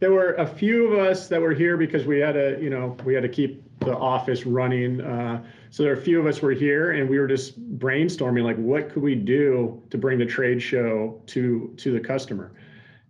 there 0.00 0.12
were 0.12 0.34
a 0.34 0.46
few 0.46 0.92
of 0.92 0.98
us 0.98 1.28
that 1.28 1.40
were 1.40 1.54
here 1.54 1.76
because 1.76 2.06
we 2.06 2.18
had 2.18 2.32
to 2.32 2.58
you 2.60 2.70
know 2.70 2.96
we 3.04 3.14
had 3.14 3.22
to 3.22 3.28
keep 3.28 3.62
the 3.80 3.96
office 3.96 4.46
running 4.46 5.00
uh, 5.00 5.42
so 5.70 5.82
there 5.82 5.92
are 5.92 5.96
a 5.96 6.02
few 6.02 6.20
of 6.20 6.26
us 6.26 6.42
were 6.42 6.52
here 6.52 6.92
and 6.92 7.08
we 7.08 7.18
were 7.18 7.26
just 7.26 7.58
brainstorming 7.78 8.44
like 8.44 8.56
what 8.56 8.90
could 8.90 9.02
we 9.02 9.14
do 9.14 9.82
to 9.90 9.98
bring 9.98 10.18
the 10.18 10.26
trade 10.26 10.62
show 10.62 11.20
to 11.26 11.72
to 11.76 11.92
the 11.92 12.00
customer 12.00 12.52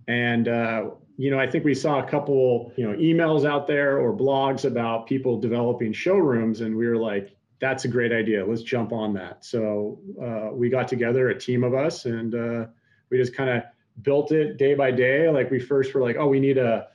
and 0.09 0.49
uh, 0.49 0.90
you 1.23 1.31
know, 1.31 1.38
I 1.38 1.49
think 1.49 1.64
we 1.64 1.73
saw 1.73 2.05
a 2.05 2.11
couple, 2.11 2.73
you 2.75 2.85
know, 2.85 2.99
emails 2.99 3.49
out 3.49 3.69
there 3.69 3.97
or 3.99 4.12
blogs 4.12 4.64
about 4.64 5.07
people 5.07 5.38
developing 5.38 5.93
showrooms, 5.93 6.62
and 6.62 6.76
we 6.76 6.88
were 6.88 6.97
like, 6.97 7.37
that's 7.61 7.85
a 7.85 7.88
great 7.88 8.11
idea. 8.11 8.45
Let's 8.45 8.62
jump 8.62 8.93
on 8.93 9.14
that. 9.14 9.45
So 9.45 10.00
uh, 10.21 10.49
we 10.52 10.69
got 10.69 10.88
together, 10.88 11.29
a 11.29 11.38
team 11.38 11.62
of 11.62 11.75
us, 11.75 12.07
and 12.07 12.35
uh, 12.35 12.67
we 13.09 13.19
just 13.19 13.37
kind 13.37 13.50
of 13.50 13.62
built 14.02 14.33
it 14.33 14.57
day 14.57 14.75
by 14.75 14.91
day. 14.91 15.29
Like 15.29 15.49
we 15.49 15.61
first 15.61 15.95
were 15.95 16.00
like, 16.00 16.17
oh, 16.19 16.26
we 16.26 16.41
need 16.41 16.59
a, 16.59 16.88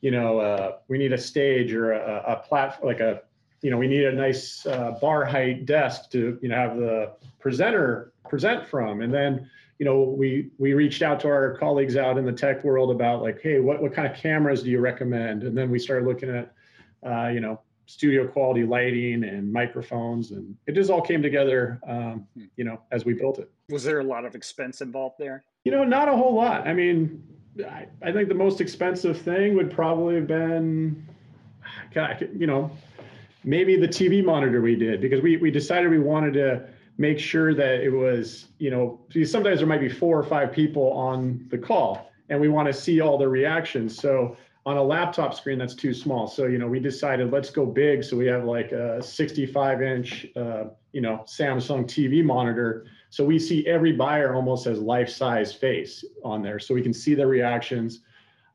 you 0.00 0.10
know, 0.10 0.40
uh, 0.40 0.78
we 0.88 0.98
need 0.98 1.12
a 1.12 1.18
stage 1.18 1.72
or 1.72 1.92
a, 1.92 2.24
a 2.26 2.36
platform, 2.48 2.88
like 2.88 2.98
a, 2.98 3.22
you 3.62 3.70
know, 3.70 3.76
we 3.76 3.86
need 3.86 4.06
a 4.06 4.12
nice 4.12 4.66
uh, 4.66 4.98
bar 5.00 5.24
height 5.24 5.66
desk 5.66 6.10
to, 6.10 6.36
you 6.42 6.48
know, 6.48 6.56
have 6.56 6.76
the 6.78 7.12
presenter 7.38 8.12
present 8.28 8.66
from, 8.66 9.02
and 9.02 9.14
then 9.14 9.48
you 9.78 9.84
know, 9.84 10.02
we 10.02 10.50
we 10.58 10.74
reached 10.74 11.02
out 11.02 11.20
to 11.20 11.28
our 11.28 11.56
colleagues 11.56 11.96
out 11.96 12.18
in 12.18 12.24
the 12.24 12.32
tech 12.32 12.64
world 12.64 12.90
about 12.90 13.22
like, 13.22 13.40
hey, 13.40 13.60
what 13.60 13.80
what 13.80 13.94
kind 13.94 14.10
of 14.12 14.16
cameras 14.16 14.62
do 14.62 14.70
you 14.70 14.80
recommend? 14.80 15.44
And 15.44 15.56
then 15.56 15.70
we 15.70 15.78
started 15.78 16.06
looking 16.06 16.30
at, 16.30 16.52
uh, 17.06 17.28
you 17.28 17.40
know, 17.40 17.60
studio 17.86 18.26
quality 18.26 18.64
lighting 18.64 19.24
and 19.24 19.52
microphones, 19.52 20.32
and 20.32 20.56
it 20.66 20.72
just 20.72 20.90
all 20.90 21.00
came 21.00 21.22
together, 21.22 21.80
um, 21.88 22.26
hmm. 22.34 22.44
you 22.56 22.64
know, 22.64 22.80
as 22.90 23.04
we 23.04 23.14
built 23.14 23.38
it. 23.38 23.50
Was 23.70 23.84
there 23.84 24.00
a 24.00 24.04
lot 24.04 24.24
of 24.24 24.34
expense 24.34 24.80
involved 24.80 25.16
there? 25.18 25.44
You 25.64 25.72
know, 25.72 25.84
not 25.84 26.08
a 26.08 26.16
whole 26.16 26.34
lot. 26.34 26.66
I 26.66 26.74
mean, 26.74 27.22
I, 27.64 27.86
I 28.02 28.12
think 28.12 28.28
the 28.28 28.34
most 28.34 28.60
expensive 28.60 29.20
thing 29.20 29.54
would 29.54 29.70
probably 29.70 30.16
have 30.16 30.26
been, 30.26 31.06
God, 31.94 32.28
you 32.36 32.46
know, 32.48 32.70
maybe 33.44 33.76
the 33.76 33.88
TV 33.88 34.24
monitor 34.24 34.60
we 34.60 34.74
did 34.74 35.00
because 35.00 35.22
we 35.22 35.36
we 35.36 35.52
decided 35.52 35.88
we 35.88 36.00
wanted 36.00 36.34
to 36.34 36.66
make 36.98 37.18
sure 37.18 37.54
that 37.54 37.80
it 37.80 37.90
was, 37.90 38.48
you 38.58 38.70
know, 38.70 39.00
sometimes 39.24 39.60
there 39.60 39.66
might 39.66 39.80
be 39.80 39.88
four 39.88 40.18
or 40.18 40.24
five 40.24 40.52
people 40.52 40.92
on 40.92 41.46
the 41.48 41.56
call 41.56 42.10
and 42.28 42.40
we 42.40 42.48
want 42.48 42.66
to 42.66 42.72
see 42.72 43.00
all 43.00 43.16
the 43.16 43.28
reactions. 43.28 43.96
So 43.96 44.36
on 44.66 44.76
a 44.76 44.82
laptop 44.82 45.32
screen, 45.32 45.58
that's 45.58 45.74
too 45.74 45.94
small. 45.94 46.26
So, 46.26 46.46
you 46.46 46.58
know, 46.58 46.66
we 46.66 46.80
decided 46.80 47.32
let's 47.32 47.50
go 47.50 47.64
big. 47.64 48.02
So 48.04 48.16
we 48.16 48.26
have 48.26 48.44
like 48.44 48.72
a 48.72 49.00
65 49.02 49.80
inch, 49.80 50.26
uh, 50.36 50.64
you 50.92 51.00
know, 51.00 51.22
Samsung 51.24 51.84
TV 51.84 52.22
monitor. 52.22 52.86
So 53.10 53.24
we 53.24 53.38
see 53.38 53.66
every 53.66 53.92
buyer 53.92 54.34
almost 54.34 54.66
as 54.66 54.80
life 54.80 55.08
size 55.08 55.54
face 55.54 56.04
on 56.24 56.42
there. 56.42 56.58
So 56.58 56.74
we 56.74 56.82
can 56.82 56.92
see 56.92 57.14
their 57.14 57.28
reactions 57.28 58.00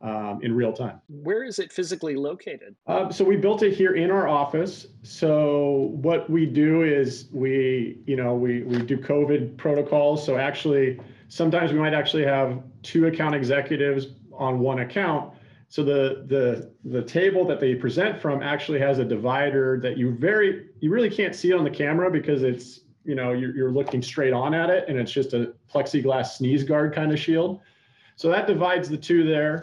um, 0.04 0.40
in 0.44 0.54
real 0.54 0.74
time. 0.74 1.02
Where 1.08 1.44
is 1.44 1.60
it 1.60 1.72
physically 1.72 2.16
located? 2.16 2.76
Uh, 2.86 3.10
so 3.10 3.24
we 3.24 3.38
built 3.38 3.64
it 3.64 3.74
here 3.74 3.96
in 3.96 4.12
our 4.12 4.28
office. 4.28 4.88
So 5.02 5.92
what 5.94 6.30
we 6.30 6.46
do 6.46 6.84
is 6.84 7.30
we, 7.32 7.98
you 8.06 8.18
know, 8.18 8.36
we 8.36 8.64
we 8.64 8.82
do 8.82 8.98
COVID 8.98 9.58
protocols. 9.58 10.24
So 10.24 10.38
actually, 10.38 11.00
sometimes 11.30 11.72
we 11.72 11.80
might 11.80 11.94
actually 11.94 12.26
have 12.26 12.62
two 12.84 13.08
account 13.08 13.34
executives 13.34 14.08
on 14.34 14.60
one 14.60 14.80
account. 14.80 15.34
So 15.70 15.84
the 15.84 16.26
the 16.28 16.72
the 16.84 17.02
table 17.02 17.46
that 17.46 17.62
they 17.62 17.74
present 17.74 18.22
from 18.22 18.44
actually 18.44 18.80
has 18.80 19.00
a 19.00 19.06
divider 19.06 19.80
that 19.82 19.98
you 19.98 20.16
very 20.16 20.68
you 20.82 20.92
really 20.92 21.10
can't 21.10 21.34
see 21.34 21.54
on 21.54 21.64
the 21.64 21.72
camera 21.72 22.12
because 22.12 22.44
it's 22.44 22.82
you 23.06 23.16
know 23.16 23.32
you're, 23.32 23.56
you're 23.56 23.72
looking 23.72 24.02
straight 24.02 24.34
on 24.34 24.54
at 24.54 24.70
it 24.70 24.86
and 24.90 25.00
it's 25.00 25.12
just 25.12 25.34
a 25.34 25.54
plexiglass 25.74 26.38
sneeze 26.38 26.66
guard 26.66 26.94
kind 26.94 27.14
of 27.14 27.20
shield. 27.20 27.62
So 28.18 28.30
that 28.30 28.48
divides 28.48 28.90
the 28.90 28.98
two 28.98 29.24
there. 29.24 29.62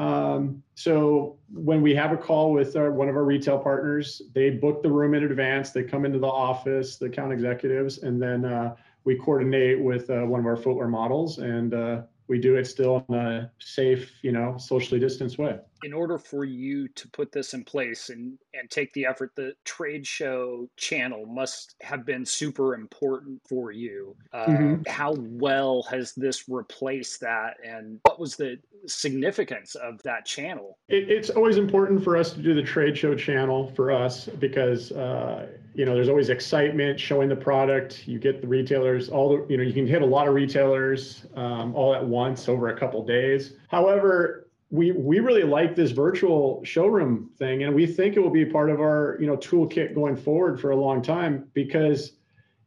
Um, 0.00 0.62
so 0.76 1.36
when 1.52 1.82
we 1.82 1.94
have 1.94 2.10
a 2.10 2.16
call 2.16 2.52
with 2.52 2.74
our, 2.74 2.90
one 2.90 3.10
of 3.10 3.16
our 3.16 3.24
retail 3.24 3.58
partners, 3.58 4.22
they 4.34 4.48
book 4.48 4.82
the 4.82 4.90
room 4.90 5.12
in 5.12 5.24
advance. 5.24 5.72
They 5.72 5.84
come 5.84 6.06
into 6.06 6.18
the 6.18 6.26
office, 6.26 6.96
the 6.96 7.06
account 7.06 7.34
executives, 7.34 7.98
and 7.98 8.20
then 8.20 8.46
uh, 8.46 8.76
we 9.04 9.16
coordinate 9.16 9.78
with 9.78 10.08
uh, 10.08 10.22
one 10.22 10.40
of 10.40 10.46
our 10.46 10.56
footwear 10.56 10.88
models, 10.88 11.38
and 11.38 11.74
uh, 11.74 12.00
we 12.28 12.38
do 12.38 12.56
it 12.56 12.66
still 12.66 13.04
in 13.10 13.14
a 13.14 13.50
safe, 13.58 14.10
you 14.22 14.32
know, 14.32 14.56
socially 14.56 14.98
distanced 14.98 15.36
way 15.36 15.58
in 15.82 15.92
order 15.92 16.18
for 16.18 16.44
you 16.44 16.88
to 16.88 17.08
put 17.08 17.32
this 17.32 17.54
in 17.54 17.64
place 17.64 18.10
and, 18.10 18.38
and 18.54 18.70
take 18.70 18.92
the 18.92 19.06
effort, 19.06 19.32
the 19.36 19.54
trade 19.64 20.06
show 20.06 20.68
channel 20.76 21.26
must 21.26 21.74
have 21.80 22.04
been 22.04 22.24
super 22.24 22.74
important 22.74 23.40
for 23.48 23.72
you. 23.72 24.16
Uh, 24.32 24.46
mm-hmm. 24.46 24.82
How 24.90 25.14
well 25.18 25.82
has 25.90 26.12
this 26.14 26.48
replaced 26.48 27.20
that? 27.20 27.56
And 27.64 28.00
what 28.04 28.18
was 28.18 28.36
the 28.36 28.58
significance 28.86 29.74
of 29.74 30.02
that 30.02 30.26
channel? 30.26 30.78
It, 30.88 31.10
it's 31.10 31.30
always 31.30 31.56
important 31.56 32.02
for 32.02 32.16
us 32.16 32.32
to 32.32 32.42
do 32.42 32.54
the 32.54 32.62
trade 32.62 32.96
show 32.96 33.14
channel 33.14 33.72
for 33.74 33.90
us 33.90 34.26
because, 34.26 34.92
uh, 34.92 35.46
you 35.74 35.84
know, 35.84 35.94
there's 35.94 36.08
always 36.08 36.28
excitement 36.28 36.98
showing 36.98 37.28
the 37.28 37.36
product. 37.36 38.06
You 38.06 38.18
get 38.18 38.40
the 38.40 38.48
retailers, 38.48 39.08
all 39.08 39.28
the, 39.28 39.46
you 39.48 39.56
know, 39.56 39.62
you 39.62 39.72
can 39.72 39.86
hit 39.86 40.02
a 40.02 40.06
lot 40.06 40.28
of 40.28 40.34
retailers 40.34 41.26
um, 41.36 41.74
all 41.74 41.94
at 41.94 42.04
once 42.04 42.48
over 42.48 42.68
a 42.68 42.78
couple 42.78 43.04
days. 43.04 43.54
However, 43.68 44.49
we 44.70 44.92
we 44.92 45.18
really 45.18 45.42
like 45.42 45.74
this 45.74 45.90
virtual 45.90 46.62
showroom 46.64 47.30
thing 47.38 47.64
and 47.64 47.74
we 47.74 47.86
think 47.86 48.16
it 48.16 48.20
will 48.20 48.30
be 48.30 48.44
part 48.44 48.70
of 48.70 48.80
our 48.80 49.16
you 49.20 49.26
know 49.26 49.36
toolkit 49.36 49.94
going 49.94 50.16
forward 50.16 50.60
for 50.60 50.70
a 50.70 50.76
long 50.76 51.02
time 51.02 51.48
because 51.54 52.12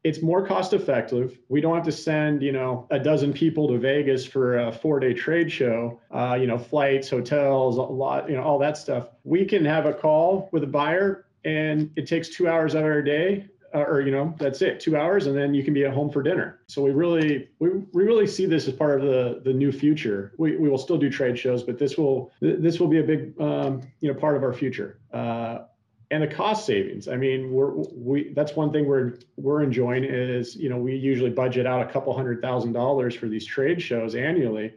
it's 0.04 0.22
more 0.22 0.46
cost 0.46 0.74
effective. 0.74 1.40
We 1.48 1.62
don't 1.62 1.76
have 1.76 1.86
to 1.86 1.92
send, 1.92 2.42
you 2.44 2.52
know, 2.52 2.88
a 2.92 3.00
dozen 3.00 3.32
people 3.32 3.70
to 3.70 3.78
Vegas 3.78 4.26
for 4.26 4.60
a 4.60 4.72
four 4.72 5.00
day 5.00 5.14
trade 5.14 5.50
show, 5.50 6.02
uh, 6.12 6.38
you 6.40 6.46
know, 6.46 6.58
flights, 6.58 7.10
hotels, 7.10 7.78
a 7.78 7.82
lot, 7.82 8.30
you 8.30 8.36
know, 8.36 8.44
all 8.44 8.60
that 8.60 8.78
stuff. 8.78 9.08
We 9.24 9.46
can 9.46 9.64
have 9.64 9.86
a 9.86 9.94
call 9.94 10.50
with 10.52 10.64
a 10.64 10.68
buyer 10.68 11.26
and 11.46 11.90
it 11.96 12.08
takes 12.08 12.30
two 12.30 12.50
hours 12.50 12.76
out 12.76 12.84
of 12.84 12.92
our 12.92 13.02
day 13.02 13.48
or 13.74 14.02
you 14.02 14.12
know 14.12 14.34
that's 14.38 14.62
it 14.62 14.80
two 14.80 14.96
hours 14.96 15.28
and 15.28 15.36
then 15.36 15.54
you 15.54 15.64
can 15.64 15.74
be 15.74 15.86
at 15.86 15.94
home 15.94 16.10
for 16.10 16.22
dinner. 16.22 16.60
So 16.68 16.82
we 16.82 16.92
really 16.92 17.50
we, 17.60 17.70
we 17.92 18.04
really 18.04 18.28
see 18.28 18.46
this 18.46 18.68
as 18.68 18.74
part 18.74 19.00
of 19.00 19.06
the 19.06 19.42
the 19.44 19.54
new 19.54 19.72
future. 19.72 20.34
We, 20.38 20.58
we 20.58 20.70
will 20.70 20.78
still 20.78 20.98
do 20.98 21.10
trade 21.10 21.38
shows 21.38 21.64
but 21.64 21.78
this 21.78 21.98
will 21.98 22.32
this 22.40 22.80
will 22.80 22.88
be 22.88 23.00
a 23.00 23.04
big 23.04 23.40
um, 23.42 23.82
you 24.00 24.12
know 24.12 24.20
part 24.20 24.36
of 24.36 24.44
our 24.44 24.54
future. 24.54 25.00
Uh, 25.12 25.60
and 26.12 26.22
the 26.22 26.28
cost 26.28 26.66
savings 26.68 27.08
i 27.08 27.16
mean 27.16 27.52
we're 27.52 27.72
we 27.72 28.34
that's 28.34 28.56
one 28.56 28.72
thing 28.72 28.86
we're 28.86 29.14
we're 29.38 29.64
enjoying 29.64 30.04
is 30.04 30.56
you 30.56 30.70
know 30.70 30.78
we 30.78 30.96
usually 30.96 31.32
budget 31.32 31.66
out 31.66 31.82
a 31.82 31.92
couple 31.92 32.16
hundred 32.16 32.40
thousand 32.40 32.72
dollars 32.74 33.16
for 33.16 33.28
these 33.28 33.46
trade 33.46 33.82
shows 33.82 34.14
annually 34.14 34.72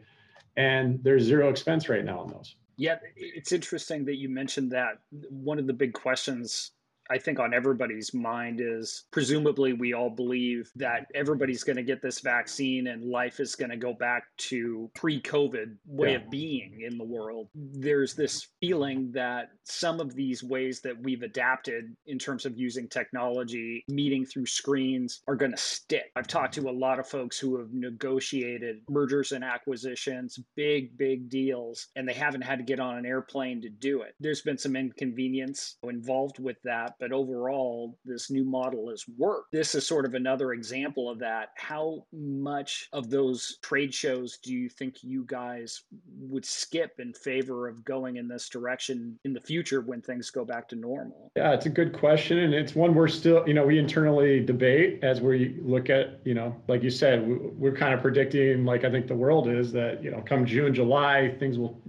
and 0.55 0.99
there's 1.03 1.23
zero 1.23 1.49
expense 1.49 1.87
right 1.87 2.03
now 2.03 2.19
on 2.19 2.29
those. 2.29 2.55
Yeah 2.77 2.95
it's 3.15 3.51
interesting 3.51 4.05
that 4.05 4.15
you 4.15 4.29
mentioned 4.29 4.71
that. 4.71 4.99
One 5.29 5.59
of 5.59 5.67
the 5.67 5.73
big 5.73 5.93
questions 5.93 6.71
I 7.09 7.17
think 7.17 7.39
on 7.39 7.53
everybody's 7.53 8.13
mind 8.13 8.61
is 8.61 9.05
presumably 9.11 9.73
we 9.73 9.93
all 9.93 10.09
believe 10.09 10.71
that 10.75 11.07
everybody's 11.15 11.63
going 11.63 11.77
to 11.77 11.83
get 11.83 12.01
this 12.01 12.19
vaccine 12.19 12.87
and 12.87 13.09
life 13.09 13.39
is 13.39 13.55
going 13.55 13.71
to 13.71 13.77
go 13.77 13.93
back 13.93 14.23
to 14.37 14.89
pre 14.95 15.21
COVID 15.21 15.75
way 15.85 16.11
yeah. 16.11 16.17
of 16.17 16.29
being 16.29 16.81
in 16.87 16.97
the 16.97 17.03
world. 17.03 17.49
There's 17.55 18.13
this 18.13 18.47
feeling 18.59 19.11
that 19.13 19.49
some 19.63 19.99
of 19.99 20.13
these 20.13 20.43
ways 20.43 20.81
that 20.81 21.01
we've 21.01 21.21
adapted 21.21 21.95
in 22.05 22.19
terms 22.19 22.45
of 22.45 22.57
using 22.57 22.87
technology, 22.87 23.83
meeting 23.87 24.25
through 24.25 24.45
screens, 24.45 25.21
are 25.27 25.35
going 25.35 25.51
to 25.51 25.57
stick. 25.57 26.11
I've 26.15 26.27
talked 26.27 26.53
to 26.55 26.69
a 26.69 26.71
lot 26.71 26.99
of 26.99 27.07
folks 27.07 27.39
who 27.39 27.57
have 27.57 27.71
negotiated 27.71 28.81
mergers 28.89 29.31
and 29.31 29.43
acquisitions, 29.43 30.39
big, 30.55 30.97
big 30.97 31.29
deals, 31.29 31.87
and 31.95 32.07
they 32.07 32.13
haven't 32.13 32.41
had 32.41 32.59
to 32.59 32.63
get 32.63 32.79
on 32.79 32.97
an 32.97 33.05
airplane 33.05 33.61
to 33.61 33.69
do 33.69 34.01
it. 34.01 34.15
There's 34.19 34.41
been 34.41 34.57
some 34.57 34.75
inconvenience 34.75 35.77
involved 35.83 36.39
with 36.39 36.57
that 36.63 36.96
but 36.99 37.11
overall, 37.11 37.97
this 38.05 38.29
new 38.29 38.43
model 38.43 38.89
has 38.89 39.05
worked. 39.17 39.51
This 39.51 39.75
is 39.75 39.85
sort 39.85 40.05
of 40.05 40.13
another 40.13 40.53
example 40.53 41.09
of 41.09 41.19
that. 41.19 41.49
How 41.55 42.05
much 42.11 42.89
of 42.93 43.09
those 43.09 43.57
trade 43.61 43.93
shows 43.93 44.37
do 44.37 44.53
you 44.53 44.69
think 44.69 45.03
you 45.03 45.23
guys 45.27 45.83
would 46.19 46.45
skip 46.45 46.99
in 46.99 47.13
favor 47.13 47.67
of 47.67 47.83
going 47.85 48.17
in 48.17 48.27
this 48.27 48.49
direction 48.49 49.19
in 49.25 49.33
the 49.33 49.41
future 49.41 49.81
when 49.81 50.01
things 50.01 50.31
go 50.31 50.43
back 50.43 50.67
to 50.69 50.75
normal? 50.75 51.31
Yeah, 51.35 51.53
it's 51.53 51.65
a 51.65 51.69
good 51.69 51.93
question. 51.93 52.39
And 52.39 52.53
it's 52.53 52.75
one 52.75 52.93
we're 52.93 53.07
still, 53.07 53.47
you 53.47 53.53
know, 53.53 53.65
we 53.65 53.79
internally 53.79 54.43
debate 54.43 55.03
as 55.03 55.21
we 55.21 55.57
look 55.61 55.89
at, 55.89 56.19
you 56.25 56.33
know, 56.33 56.55
like 56.67 56.83
you 56.83 56.89
said, 56.89 57.27
we're 57.57 57.75
kind 57.75 57.93
of 57.93 58.01
predicting, 58.01 58.65
like 58.65 58.83
I 58.83 58.91
think 58.91 59.07
the 59.07 59.15
world 59.15 59.47
is, 59.47 59.71
that, 59.73 60.03
you 60.03 60.11
know, 60.11 60.21
come 60.21 60.45
June, 60.45 60.73
July, 60.73 61.35
things 61.39 61.57
will 61.57 61.81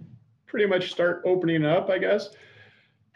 pretty 0.47 0.67
much 0.67 0.91
start 0.91 1.23
opening 1.25 1.65
up, 1.65 1.91
I 1.91 1.99
guess. 1.99 2.31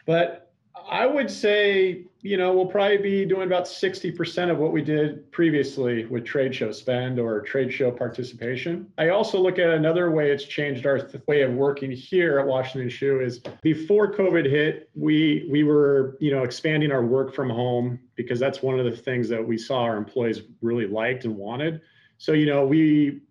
But 0.05 0.42
I 0.89 1.05
would 1.05 1.29
say, 1.29 2.05
you 2.21 2.37
know, 2.37 2.53
we'll 2.53 2.65
probably 2.65 2.97
be 2.97 3.25
doing 3.25 3.43
about 3.43 3.65
60% 3.65 4.49
of 4.49 4.57
what 4.57 4.71
we 4.71 4.81
did 4.81 5.31
previously 5.31 6.05
with 6.05 6.25
trade 6.25 6.53
show 6.55 6.71
spend 6.71 7.19
or 7.19 7.41
trade 7.41 7.71
show 7.71 7.91
participation. 7.91 8.91
I 8.97 9.09
also 9.09 9.39
look 9.39 9.59
at 9.59 9.69
another 9.69 10.09
way 10.11 10.31
it's 10.31 10.45
changed 10.45 10.85
our 10.85 10.99
th- 10.99 11.23
way 11.27 11.41
of 11.41 11.51
working 11.53 11.91
here 11.91 12.39
at 12.39 12.47
Washington 12.47 12.89
Shoe 12.89 13.21
is 13.21 13.39
before 13.61 14.13
COVID 14.13 14.49
hit, 14.49 14.89
we 14.95 15.47
we 15.51 15.63
were, 15.63 16.17
you 16.19 16.31
know, 16.31 16.43
expanding 16.43 16.91
our 16.91 17.05
work 17.05 17.33
from 17.33 17.49
home 17.49 17.99
because 18.15 18.39
that's 18.39 18.61
one 18.63 18.79
of 18.79 18.85
the 18.85 18.97
things 18.97 19.29
that 19.29 19.45
we 19.45 19.57
saw 19.57 19.83
our 19.83 19.97
employees 19.97 20.41
really 20.61 20.87
liked 20.87 21.25
and 21.25 21.35
wanted. 21.35 21.81
So, 22.17 22.33
you 22.33 22.45
know, 22.45 22.65
we 22.65 23.21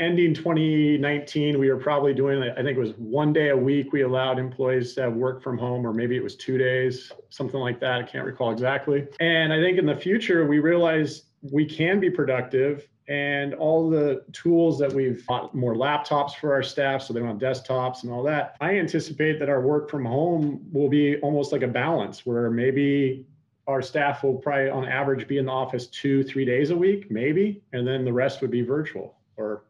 ending 0.00 0.34
2019, 0.34 1.58
we 1.58 1.70
were 1.70 1.78
probably 1.78 2.14
doing, 2.14 2.42
I 2.42 2.62
think 2.62 2.76
it 2.76 2.80
was 2.80 2.92
one 2.92 3.32
day 3.32 3.50
a 3.50 3.56
week 3.56 3.92
we 3.92 4.02
allowed 4.02 4.38
employees 4.38 4.94
to 4.94 5.08
work 5.08 5.42
from 5.42 5.56
home, 5.56 5.86
or 5.86 5.92
maybe 5.92 6.16
it 6.16 6.22
was 6.22 6.34
two 6.36 6.58
days, 6.58 7.12
something 7.30 7.60
like 7.60 7.80
that. 7.80 8.00
I 8.00 8.02
can't 8.02 8.24
recall 8.24 8.50
exactly. 8.50 9.06
And 9.20 9.52
I 9.52 9.60
think 9.60 9.78
in 9.78 9.86
the 9.86 9.94
future, 9.94 10.46
we 10.46 10.58
realized 10.58 11.26
we 11.52 11.64
can 11.64 12.00
be 12.00 12.10
productive 12.10 12.88
and 13.06 13.54
all 13.54 13.90
the 13.90 14.24
tools 14.32 14.78
that 14.78 14.92
we've 14.92 15.26
bought 15.26 15.54
more 15.54 15.74
laptops 15.74 16.34
for 16.34 16.54
our 16.54 16.62
staff 16.62 17.02
so 17.02 17.12
they 17.12 17.20
have 17.20 17.36
desktops 17.36 18.02
and 18.02 18.10
all 18.10 18.22
that 18.22 18.56
i 18.62 18.78
anticipate 18.78 19.38
that 19.38 19.50
our 19.50 19.60
work 19.60 19.90
from 19.90 20.06
home 20.06 20.64
will 20.72 20.88
be 20.88 21.18
almost 21.18 21.52
like 21.52 21.60
a 21.60 21.68
balance 21.68 22.24
where 22.24 22.50
maybe 22.50 23.26
our 23.66 23.82
staff 23.82 24.22
will 24.22 24.36
probably 24.36 24.70
on 24.70 24.86
average 24.86 25.28
be 25.28 25.36
in 25.36 25.44
the 25.44 25.52
office 25.52 25.86
two 25.88 26.22
three 26.24 26.46
days 26.46 26.70
a 26.70 26.76
week 26.76 27.10
maybe 27.10 27.62
and 27.74 27.86
then 27.86 28.06
the 28.06 28.12
rest 28.12 28.40
would 28.40 28.50
be 28.50 28.62
virtual 28.62 29.14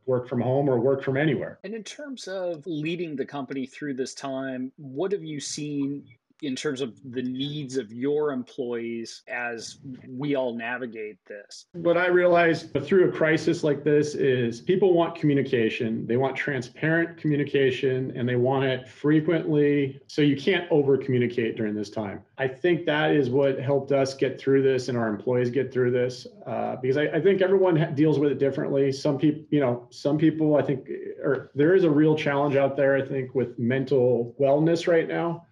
work 0.07 0.29
from 0.29 0.41
home 0.41 0.69
or 0.69 0.79
work 0.79 1.03
from 1.03 1.17
anywhere. 1.17 1.59
And 1.65 1.75
in 1.75 1.83
terms 1.83 2.29
of 2.29 2.67
leading 2.67 3.17
the 3.17 3.25
company 3.25 3.67
through 3.67 3.95
this 3.95 4.15
time, 4.15 4.73
what 4.77 5.13
have 5.13 5.25
you 5.25 5.41
seen 5.41 6.05
in 6.47 6.57
terms 6.57 6.81
of 6.81 6.95
the 7.13 7.23
needs 7.23 7.77
of 7.77 7.93
your 7.93 8.33
employees 8.33 9.23
as 9.29 9.79
we 10.09 10.35
all 10.35 10.55
navigate 10.55 11.19
this? 11.27 11.67
What 11.73 11.97
I 11.97 12.07
realized 12.07 12.73
through 12.85 13.09
a 13.09 13.13
crisis 13.13 13.65
like 13.65 13.85
this 13.85 14.15
is 14.15 14.61
people 14.61 14.95
want 14.95 15.15
communication. 15.15 16.07
They 16.07 16.17
want 16.17 16.37
transparent 16.37 17.17
communication 17.17 18.13
and 18.17 18.29
they 18.29 18.37
want 18.37 18.65
it 18.65 18.89
frequently. 18.89 20.01
So 20.07 20.23
you 20.23 20.37
can't 20.37 20.71
over 20.71 20.97
communicate 20.97 21.57
during 21.57 21.75
this 21.75 21.91
time. 21.91 22.23
I 22.37 22.49
think 22.49 22.85
that 22.87 23.13
is 23.13 23.31
what 23.31 23.61
helped 23.61 23.93
us 23.93 24.15
get 24.15 24.41
through 24.41 24.63
this 24.63 24.89
and 24.89 24.99
our 24.99 25.09
employees 25.09 25.51
get 25.51 25.73
through 25.73 25.93
this 25.93 26.27
uh, 26.47 26.77
because 26.77 26.97
I, 26.97 27.05
I, 27.05 27.21
think 27.21 27.43
everyone 27.43 27.95
deals 27.95 28.19
with 28.19 28.33
it 28.33 28.39
differently. 28.39 28.91
Some 28.91 29.19
people, 29.19 29.45
you 29.51 29.61
know, 29.61 29.87
some 29.91 30.19
people 30.19 30.57
I 30.57 30.63
think, 30.63 30.89
or 31.23 31.51
there 31.55 31.75
is 31.75 31.85
a 31.85 31.91
real 31.91 32.17
challenge 32.17 32.57
out 32.57 32.77
there, 32.77 32.97
I 32.97 33.03
think, 33.03 33.35
with 33.35 33.59
mental 33.59 34.35
wellness 34.41 34.89
right 34.89 35.07
now 35.07 35.47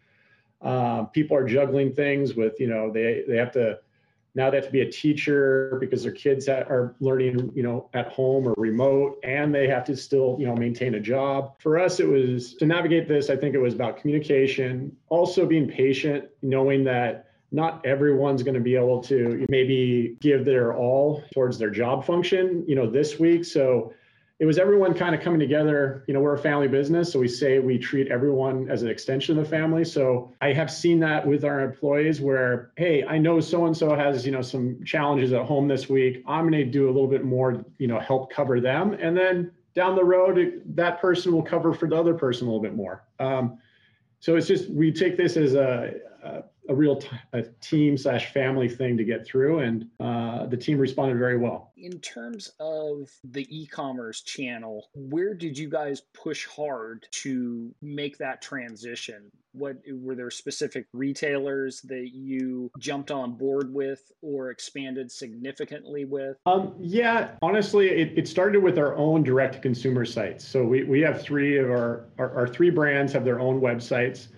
um, 0.63 1.09
people 1.09 1.37
are 1.37 1.47
juggling 1.47 1.93
things 1.93 2.35
with, 2.35 2.59
you 2.61 2.69
know, 2.69 2.91
they 2.93 3.25
they 3.27 3.37
have 3.37 3.53
to 3.53 3.79
now 4.35 4.49
they 4.49 4.57
have 4.57 4.67
to 4.67 4.73
be 4.73 4.81
a 4.81 4.91
teacher 4.91 5.77
because 5.79 6.03
their 6.03 6.13
kids 6.13 6.49
are 6.49 6.95
learning, 7.01 7.53
you 7.55 7.63
know, 7.63 7.91
at 7.93 8.09
home 8.09 8.49
or 8.49 8.55
remote, 8.57 9.19
and 9.23 9.55
they 9.55 9.69
have 9.69 9.85
to 9.85 9.97
still, 9.97 10.37
you 10.39 10.47
know, 10.47 10.57
maintain 10.57 10.95
a 10.95 11.01
job. 11.01 11.55
For 11.59 11.79
us, 11.79 12.01
it 12.01 12.09
was 12.09 12.55
to 12.55 12.67
navigate 12.67 13.09
this. 13.09 13.29
I 13.29 13.37
think 13.37 13.55
it 13.55 13.59
was 13.59 13.75
about 13.75 13.99
communication, 13.99 14.97
also 15.09 15.45
being 15.45 15.69
patient, 15.69 16.31
knowing 16.41 16.83
that 16.85 17.29
not 17.51 17.85
everyone's 17.85 18.43
going 18.43 18.55
to 18.55 18.61
be 18.61 18.75
able 18.75 19.03
to 19.03 19.45
maybe 19.51 20.17
give 20.21 20.47
their 20.47 20.75
all 20.75 21.23
towards 21.35 21.59
their 21.59 21.69
job 21.69 22.07
function, 22.07 22.65
you 22.67 22.75
know, 22.75 22.89
this 22.89 23.19
week. 23.19 23.45
So 23.45 23.93
it 24.43 24.45
was 24.45 24.59
everyone 24.59 24.93
kind 24.93 25.15
of 25.15 25.21
coming 25.21 25.39
together. 25.39 26.03
You 26.09 26.15
know, 26.15 26.21
we're 26.21 26.35
a 26.35 26.39
family 26.39 26.67
business, 26.67 27.13
so 27.13 27.21
we 27.21 27.29
say 27.29 27.61
we 27.61 27.79
treat 27.79 28.09
everyone 28.09 28.69
as 28.69 28.83
an 28.83 28.89
extension 28.89 29.39
of 29.39 29.45
the 29.45 29.49
family. 29.49 29.85
So 29.85 30.33
I 30.41 30.53
have 30.53 30.69
seen 30.69 30.99
that 30.99 31.25
with 31.25 31.45
our 31.45 31.61
employees 31.61 32.21
where, 32.21 32.73
hey, 32.77 33.05
I 33.05 33.19
know 33.19 33.39
so 33.39 33.67
and 33.67 33.77
so 33.77 33.95
has, 33.95 34.27
you 34.27 34.33
know, 34.33 34.43
some 34.43 34.83
challenges 34.85 35.33
at 35.33 35.43
home 35.43 35.69
this 35.69 35.89
week. 35.89 36.25
I'm 36.27 36.51
going 36.51 36.55
to 36.55 36.65
do 36.65 36.87
a 36.87 36.93
little 36.93 37.07
bit 37.07 37.25
more, 37.25 37.65
you 37.79 37.87
know, 37.87 38.01
help 38.01 38.33
cover 38.33 38.61
them. 38.61 38.95
And 38.95 39.17
then 39.17 39.53
down 39.77 39.95
the 39.95 40.05
road, 40.05 40.61
that 40.75 41.01
person 41.01 41.31
will 41.31 41.45
cover 41.45 41.73
for 41.73 41.89
the 41.89 41.95
other 41.95 42.15
person 42.15 42.49
a 42.49 42.51
little 42.51 42.65
bit 42.65 42.75
more. 42.75 43.05
Um, 43.21 43.59
so 44.19 44.35
it's 44.35 44.49
just, 44.49 44.69
we 44.71 44.91
take 44.91 45.17
this 45.17 45.37
as 45.37 45.55
a, 45.55 45.95
a 46.23 46.45
a 46.69 46.75
real 46.75 46.97
t- 46.97 47.09
a 47.33 47.43
team 47.61 47.97
slash 47.97 48.33
family 48.33 48.69
thing 48.69 48.97
to 48.97 49.05
get 49.05 49.27
through, 49.27 49.59
and 49.61 49.87
uh, 49.99 50.47
the 50.47 50.57
team 50.57 50.79
responded 50.79 51.19
very 51.19 51.37
well. 51.37 51.73
In 51.77 51.99
terms 52.01 52.53
of 52.61 53.11
the 53.25 53.47
e-commerce 53.51 54.23
channel, 54.23 54.89
where 54.95 55.35
did 55.35 55.59
you 55.59 55.69
guys 55.69 56.03
push 56.15 56.47
hard 56.47 57.07
to 57.11 57.75
make 57.83 58.17
that 58.19 58.43
transition? 58.43 59.31
What 59.53 59.79
were 59.91 60.15
there 60.15 60.31
specific 60.31 60.87
retailers 60.93 61.83
that 61.83 62.11
you 62.15 62.71
jumped 62.79 63.11
on 63.11 63.33
board 63.33 63.75
with 63.75 64.11
or 64.23 64.51
expanded 64.51 65.11
significantly 65.11 66.05
with? 66.05 66.37
Um, 66.47 66.75
yeah, 66.81 67.33
honestly, 67.43 67.89
it, 67.89 68.17
it 68.17 68.29
started 68.29 68.63
with 68.63 68.79
our 68.79 68.95
own 68.97 69.25
direct 69.25 69.55
to 69.55 69.61
consumer 69.61 70.05
sites. 70.07 70.47
So 70.47 70.65
we, 70.65 70.85
we 70.85 71.01
have 71.01 71.21
three 71.21 71.59
of 71.59 71.69
our, 71.71 72.07
our, 72.19 72.35
our 72.35 72.49
three 72.49 72.71
brands 72.71 73.13
have 73.13 73.25
their 73.25 73.41
own 73.41 73.61
websites. 73.61 74.29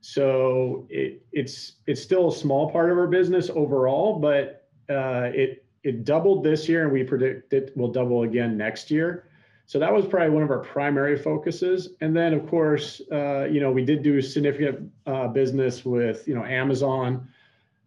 So 0.00 0.86
it, 0.88 1.22
it's 1.32 1.72
it's 1.86 2.02
still 2.02 2.28
a 2.28 2.34
small 2.34 2.70
part 2.70 2.90
of 2.90 2.98
our 2.98 3.06
business 3.06 3.50
overall, 3.50 4.18
but 4.18 4.68
uh, 4.88 5.30
it 5.34 5.64
it 5.82 6.04
doubled 6.04 6.42
this 6.42 6.68
year, 6.68 6.84
and 6.84 6.92
we 6.92 7.04
predict 7.04 7.52
it 7.52 7.76
will 7.76 7.92
double 7.92 8.22
again 8.22 8.56
next 8.56 8.90
year. 8.90 9.26
So 9.66 9.78
that 9.78 9.92
was 9.92 10.06
probably 10.06 10.30
one 10.30 10.42
of 10.42 10.50
our 10.50 10.58
primary 10.58 11.16
focuses. 11.16 11.90
And 12.00 12.16
then, 12.16 12.32
of 12.32 12.48
course, 12.48 13.00
uh, 13.12 13.44
you 13.44 13.60
know, 13.60 13.70
we 13.70 13.84
did 13.84 14.02
do 14.02 14.20
significant 14.20 14.90
uh, 15.06 15.28
business 15.28 15.84
with 15.84 16.26
you 16.26 16.34
know 16.34 16.44
Amazon, 16.44 17.28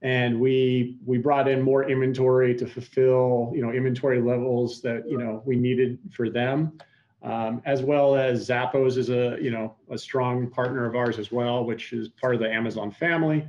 and 0.03 0.39
we 0.39 0.97
we 1.05 1.17
brought 1.17 1.47
in 1.47 1.61
more 1.61 1.89
inventory 1.89 2.55
to 2.55 2.67
fulfill 2.67 3.51
you 3.55 3.61
know 3.63 3.71
inventory 3.71 4.21
levels 4.21 4.81
that 4.83 5.09
you 5.09 5.17
know 5.17 5.41
we 5.45 5.55
needed 5.55 5.97
for 6.11 6.29
them 6.29 6.77
um, 7.23 7.61
as 7.65 7.81
well 7.81 8.15
as 8.15 8.47
Zappos 8.47 8.97
is 8.97 9.09
a 9.09 9.37
you 9.41 9.49
know 9.49 9.75
a 9.89 9.97
strong 9.97 10.49
partner 10.49 10.85
of 10.85 10.95
ours 10.95 11.19
as 11.19 11.31
well, 11.31 11.63
which 11.63 11.93
is 11.93 12.09
part 12.09 12.35
of 12.35 12.41
the 12.41 12.51
Amazon 12.51 12.91
family. 12.91 13.47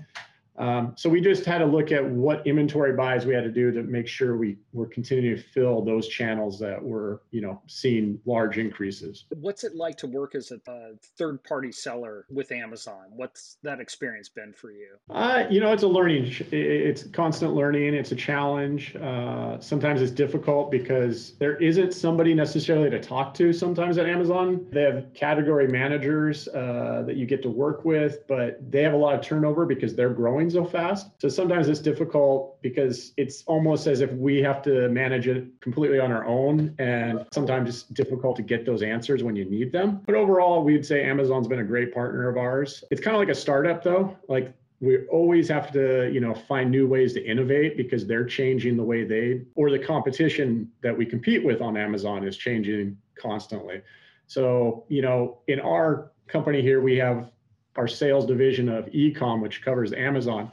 Um, 0.57 0.93
so 0.97 1.11
we 1.11 1.21
just 1.21 1.45
had 1.45 1.59
to 1.59 1.67
look 1.67 1.91
at 1.91 2.05
what 2.05 2.47
inventory 2.47 2.93
buys 2.93 3.27
we 3.27 3.35
had 3.35 3.45
to 3.45 3.51
do 3.51 3.73
to 3.73 3.83
make 3.83 4.07
sure 4.07 4.37
we 4.37 4.57
were 4.73 4.87
continuing 4.87 5.37
to 5.37 5.43
fill 5.43 5.83
those 5.83 6.09
channels 6.09 6.59
that 6.61 6.83
were, 6.83 7.23
you 7.31 7.41
know, 7.41 7.61
seeing 7.67 8.21
large 8.25 8.59
increases. 8.59 9.25
What's 9.31 9.65
it 9.65 9.75
like 9.75 9.97
to 9.99 10.07
work 10.07 10.35
as 10.35 10.53
a, 10.53 10.61
a 10.71 10.93
third 11.19 11.43
party 11.45 11.73
seller 11.73 12.27
with 12.31 12.53
Amazon? 12.53 13.07
What's 13.11 13.57
that 13.63 13.81
experience 13.81 14.29
been 14.29 14.53
for 14.53 14.71
you? 14.71 14.89
Uh, 15.11 15.45
you 15.51 15.61
know, 15.61 15.73
it's 15.73 15.83
a 15.83 15.89
learning, 15.89 16.33
it's 16.53 17.05
constant 17.09 17.55
learning. 17.55 17.95
It's 17.95 18.13
a 18.13 18.17
challenge. 18.17 18.95
Uh, 18.97 19.59
sometimes 19.61 20.03
it's 20.03 20.13
difficult 20.13 20.71
because 20.71 21.35
there 21.39 21.57
isn't 21.57 21.93
somebody 21.93 22.35
necessarily 22.35 22.91
to 22.91 23.01
talk 23.01 23.35
to 23.35 23.53
sometimes 23.53 23.99
at 23.99 24.07
Amazon. 24.07 24.67
They 24.71 24.83
have 24.83 25.13
category 25.15 25.67
managers 25.67 26.47
uh, 26.49 27.03
that 27.07 27.17
you 27.17 27.27
get 27.27 27.43
to 27.43 27.51
work 27.51 27.85
with, 27.85 28.27
but 28.29 28.71
they 28.71 28.83
have 28.83 28.93
a 28.93 28.97
lot 28.97 29.15
of 29.15 29.21
turnover 29.21 29.67
because 29.67 29.95
they're 29.95 30.11
growing 30.11 30.44
growing 30.51 30.67
so 30.67 30.71
fast. 30.71 31.11
So 31.21 31.29
sometimes 31.29 31.69
it's 31.69 31.81
difficult 31.81 32.61
because 32.63 33.13
it's 33.17 33.45
almost 33.47 33.87
as 33.87 34.01
if 34.01 34.13
we 34.13 34.43
have 34.43 34.63
to 34.63 34.89
manage 34.89 35.29
it 35.29 35.47
completely 35.61 35.99
on 35.99 36.13
our 36.13 36.25
own. 36.27 36.75
And 36.79 37.27
sometimes 37.33 37.69
it's 37.69 37.83
difficult 37.85 38.37
to 38.37 38.43
get 38.43 38.67
those 38.67 38.83
answers 38.83 39.23
when 39.23 39.37
you 39.37 39.45
need 39.45 39.73
them. 39.73 40.01
But 40.07 40.15
overall, 40.15 40.63
we'd 40.63 40.85
say 40.85 41.05
Amazon's 41.05 41.49
been 41.49 41.61
a 41.61 41.65
great 41.65 41.93
partner 41.93 42.29
of 42.29 42.37
ours. 42.37 42.85
It's 42.91 43.01
kind 43.01 43.17
of 43.17 43.21
like 43.21 43.31
a 43.31 43.35
startup 43.35 43.83
though. 43.83 44.17
Like 44.29 44.53
we 44.81 45.07
always 45.07 45.49
have 45.49 45.73
to 45.73 46.11
you 46.13 46.21
know 46.21 46.35
find 46.35 46.71
new 46.71 46.87
ways 46.87 47.15
to 47.15 47.25
innovate 47.25 47.77
because 47.77 48.07
they're 48.07 48.25
changing 48.25 48.77
the 48.77 48.83
way 48.83 49.05
they 49.05 49.41
or 49.55 49.71
the 49.71 49.79
competition 49.79 50.69
that 50.83 50.95
we 50.99 51.07
compete 51.07 51.45
with 51.45 51.63
on 51.63 51.77
amazon 51.77 52.27
is 52.27 52.37
changing 52.37 52.95
constantly 53.15 53.81
so 54.27 54.85
you 54.89 55.01
know 55.01 55.39
in 55.47 55.61
our 55.61 56.11
company 56.27 56.61
here 56.61 56.81
we 56.81 56.97
have 56.97 57.31
our 57.77 57.89
sales 57.89 58.27
division 58.27 58.69
of 58.69 58.87
ecom, 58.87 59.41
which 59.41 59.63
covers 59.65 59.93
Amazon, 59.93 60.51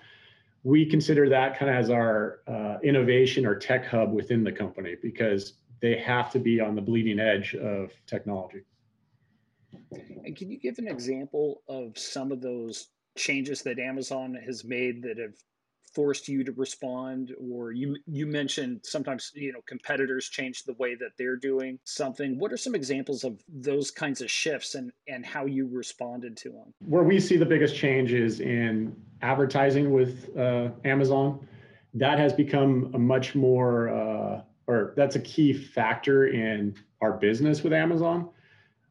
we 0.63 0.85
consider 0.85 1.27
that 1.29 1.57
kind 1.57 1.71
of 1.71 1.77
as 1.77 1.89
our 1.89 2.39
uh, 2.47 2.77
innovation 2.83 3.45
or 3.45 3.55
tech 3.55 3.85
hub 3.85 4.13
within 4.13 4.43
the 4.43 4.51
company 4.51 4.95
because 5.01 5.53
they 5.81 5.97
have 5.97 6.31
to 6.31 6.39
be 6.39 6.59
on 6.59 6.75
the 6.75 6.81
bleeding 6.81 7.19
edge 7.19 7.55
of 7.55 7.91
technology. 8.05 8.61
And 10.23 10.35
can 10.35 10.51
you 10.51 10.59
give 10.59 10.77
an 10.77 10.87
example 10.87 11.63
of 11.67 11.97
some 11.97 12.31
of 12.31 12.41
those 12.41 12.87
changes 13.17 13.61
that 13.63 13.79
Amazon 13.79 14.37
has 14.45 14.63
made 14.63 15.01
that 15.03 15.17
have 15.17 15.33
forced 15.93 16.27
you 16.27 16.43
to 16.43 16.51
respond 16.53 17.33
or 17.39 17.71
you 17.71 17.97
you 18.05 18.25
mentioned 18.25 18.79
sometimes 18.83 19.31
you 19.33 19.51
know 19.51 19.59
competitors 19.65 20.29
change 20.29 20.63
the 20.63 20.73
way 20.73 20.95
that 20.95 21.11
they're 21.17 21.35
doing 21.35 21.79
something. 21.83 22.37
What 22.39 22.51
are 22.53 22.57
some 22.57 22.75
examples 22.75 23.23
of 23.23 23.41
those 23.47 23.91
kinds 23.91 24.21
of 24.21 24.29
shifts 24.29 24.75
and 24.75 24.91
and 25.07 25.25
how 25.25 25.45
you 25.45 25.67
responded 25.71 26.37
to 26.37 26.49
them 26.49 26.73
where 26.85 27.03
we 27.03 27.19
see 27.19 27.37
the 27.37 27.45
biggest 27.45 27.75
changes 27.75 28.39
in 28.39 28.95
advertising 29.21 29.91
with 29.91 30.35
uh, 30.37 30.69
amazon. 30.85 31.47
That 31.93 32.19
has 32.19 32.31
become 32.31 32.91
a 32.93 32.99
much 32.99 33.35
more 33.35 33.89
uh, 33.89 34.41
or 34.67 34.93
that's 34.95 35.15
a 35.15 35.19
key 35.19 35.53
factor 35.53 36.27
in 36.27 36.75
our 37.01 37.13
business 37.13 37.63
with 37.63 37.73
amazon 37.73 38.29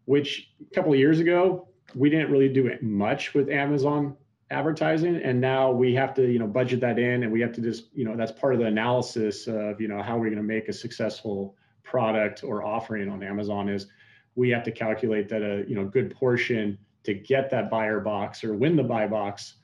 which 0.05 0.51
a 0.61 0.75
couple 0.75 0.93
of 0.93 0.99
years 0.99 1.21
ago 1.21 1.69
we 1.95 2.11
didn't 2.11 2.31
really 2.31 2.49
do 2.49 2.67
it 2.67 2.83
much 2.83 3.35
with 3.35 3.49
amazon 3.49 4.17
advertising 4.51 5.17
and 5.17 5.41
now 5.41 5.71
we 5.71 5.95
have 5.95 6.13
to 6.13 6.29
you 6.31 6.39
know 6.39 6.47
budget 6.47 6.81
that 6.81 6.99
in 6.99 7.23
and 7.23 7.31
we 7.31 7.41
have 7.41 7.53
to 7.53 7.61
just 7.61 7.85
you 7.95 8.05
know 8.05 8.17
that's 8.17 8.33
part 8.33 8.53
of 8.53 8.59
the 8.59 8.67
analysis 8.67 9.47
of 9.47 9.81
you 9.81 9.87
know 9.87 10.03
how 10.03 10.17
we're 10.17 10.27
going 10.27 10.37
to 10.37 10.43
make 10.43 10.69
a 10.69 10.73
successful 10.73 11.55
product 11.85 12.43
or 12.43 12.65
offering 12.65 13.09
on 13.09 13.23
amazon 13.23 13.69
is 13.69 13.87
we 14.35 14.51
have 14.51 14.65
to 14.65 14.73
calculate 14.73 15.29
that 15.29 15.43
a 15.43 15.65
you 15.69 15.75
know 15.75 15.85
good 15.85 16.13
portion 16.15 16.77
to 17.05 17.15
get 17.15 17.51
that 17.51 17.71
buyer 17.71 18.01
box 18.01 18.45
or 18.45 18.55
win 18.55 18.77
the 18.77 18.83
buy 18.83 19.07
box 19.07 19.57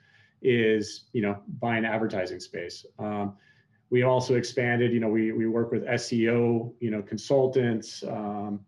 is 0.43 1.05
you 1.13 1.23
know 1.23 1.39
buying 1.61 1.85
advertising 1.85 2.41
space. 2.41 2.85
Um, 2.99 3.35
we 3.91 4.03
also 4.03 4.35
expanded 4.35 4.93
you 4.93 5.01
know 5.01 5.09
we, 5.09 5.33
we 5.33 5.47
work 5.47 5.71
with 5.71 5.85
seo 5.85 6.73
you 6.81 6.91
know 6.91 7.03
consultants 7.03 8.03
um, 8.05 8.61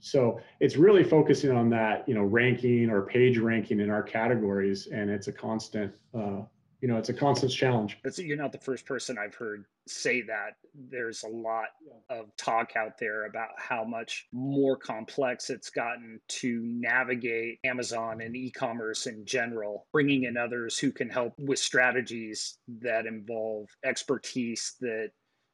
so 0.00 0.40
it's 0.60 0.76
really 0.76 1.04
focusing 1.04 1.50
on 1.50 1.70
that, 1.70 2.08
you 2.08 2.14
know, 2.14 2.22
ranking 2.22 2.90
or 2.90 3.02
page 3.02 3.38
ranking 3.38 3.80
in 3.80 3.90
our 3.90 4.02
categories, 4.02 4.88
and 4.88 5.10
it's 5.10 5.28
a 5.28 5.32
constant, 5.32 5.92
uh, 6.14 6.42
you 6.80 6.86
know, 6.86 6.96
it's 6.96 7.08
a 7.08 7.14
constant 7.14 7.50
challenge. 7.50 7.98
But 8.04 8.16
you're 8.18 8.36
not 8.36 8.52
the 8.52 8.58
first 8.58 8.86
person 8.86 9.18
I've 9.18 9.34
heard 9.34 9.64
say 9.88 10.22
that. 10.22 10.50
There's 10.90 11.24
a 11.24 11.28
lot 11.28 11.68
of 12.08 12.26
talk 12.36 12.76
out 12.76 12.98
there 12.98 13.26
about 13.26 13.48
how 13.56 13.82
much 13.82 14.28
more 14.32 14.76
complex 14.76 15.50
it's 15.50 15.70
gotten 15.70 16.20
to 16.28 16.60
navigate 16.62 17.58
Amazon 17.64 18.20
and 18.20 18.36
e-commerce 18.36 19.06
in 19.06 19.24
general, 19.24 19.86
bringing 19.92 20.24
in 20.24 20.36
others 20.36 20.78
who 20.78 20.92
can 20.92 21.08
help 21.08 21.34
with 21.38 21.58
strategies 21.58 22.58
that 22.80 23.06
involve 23.06 23.68
expertise 23.84 24.76
that 24.80 25.10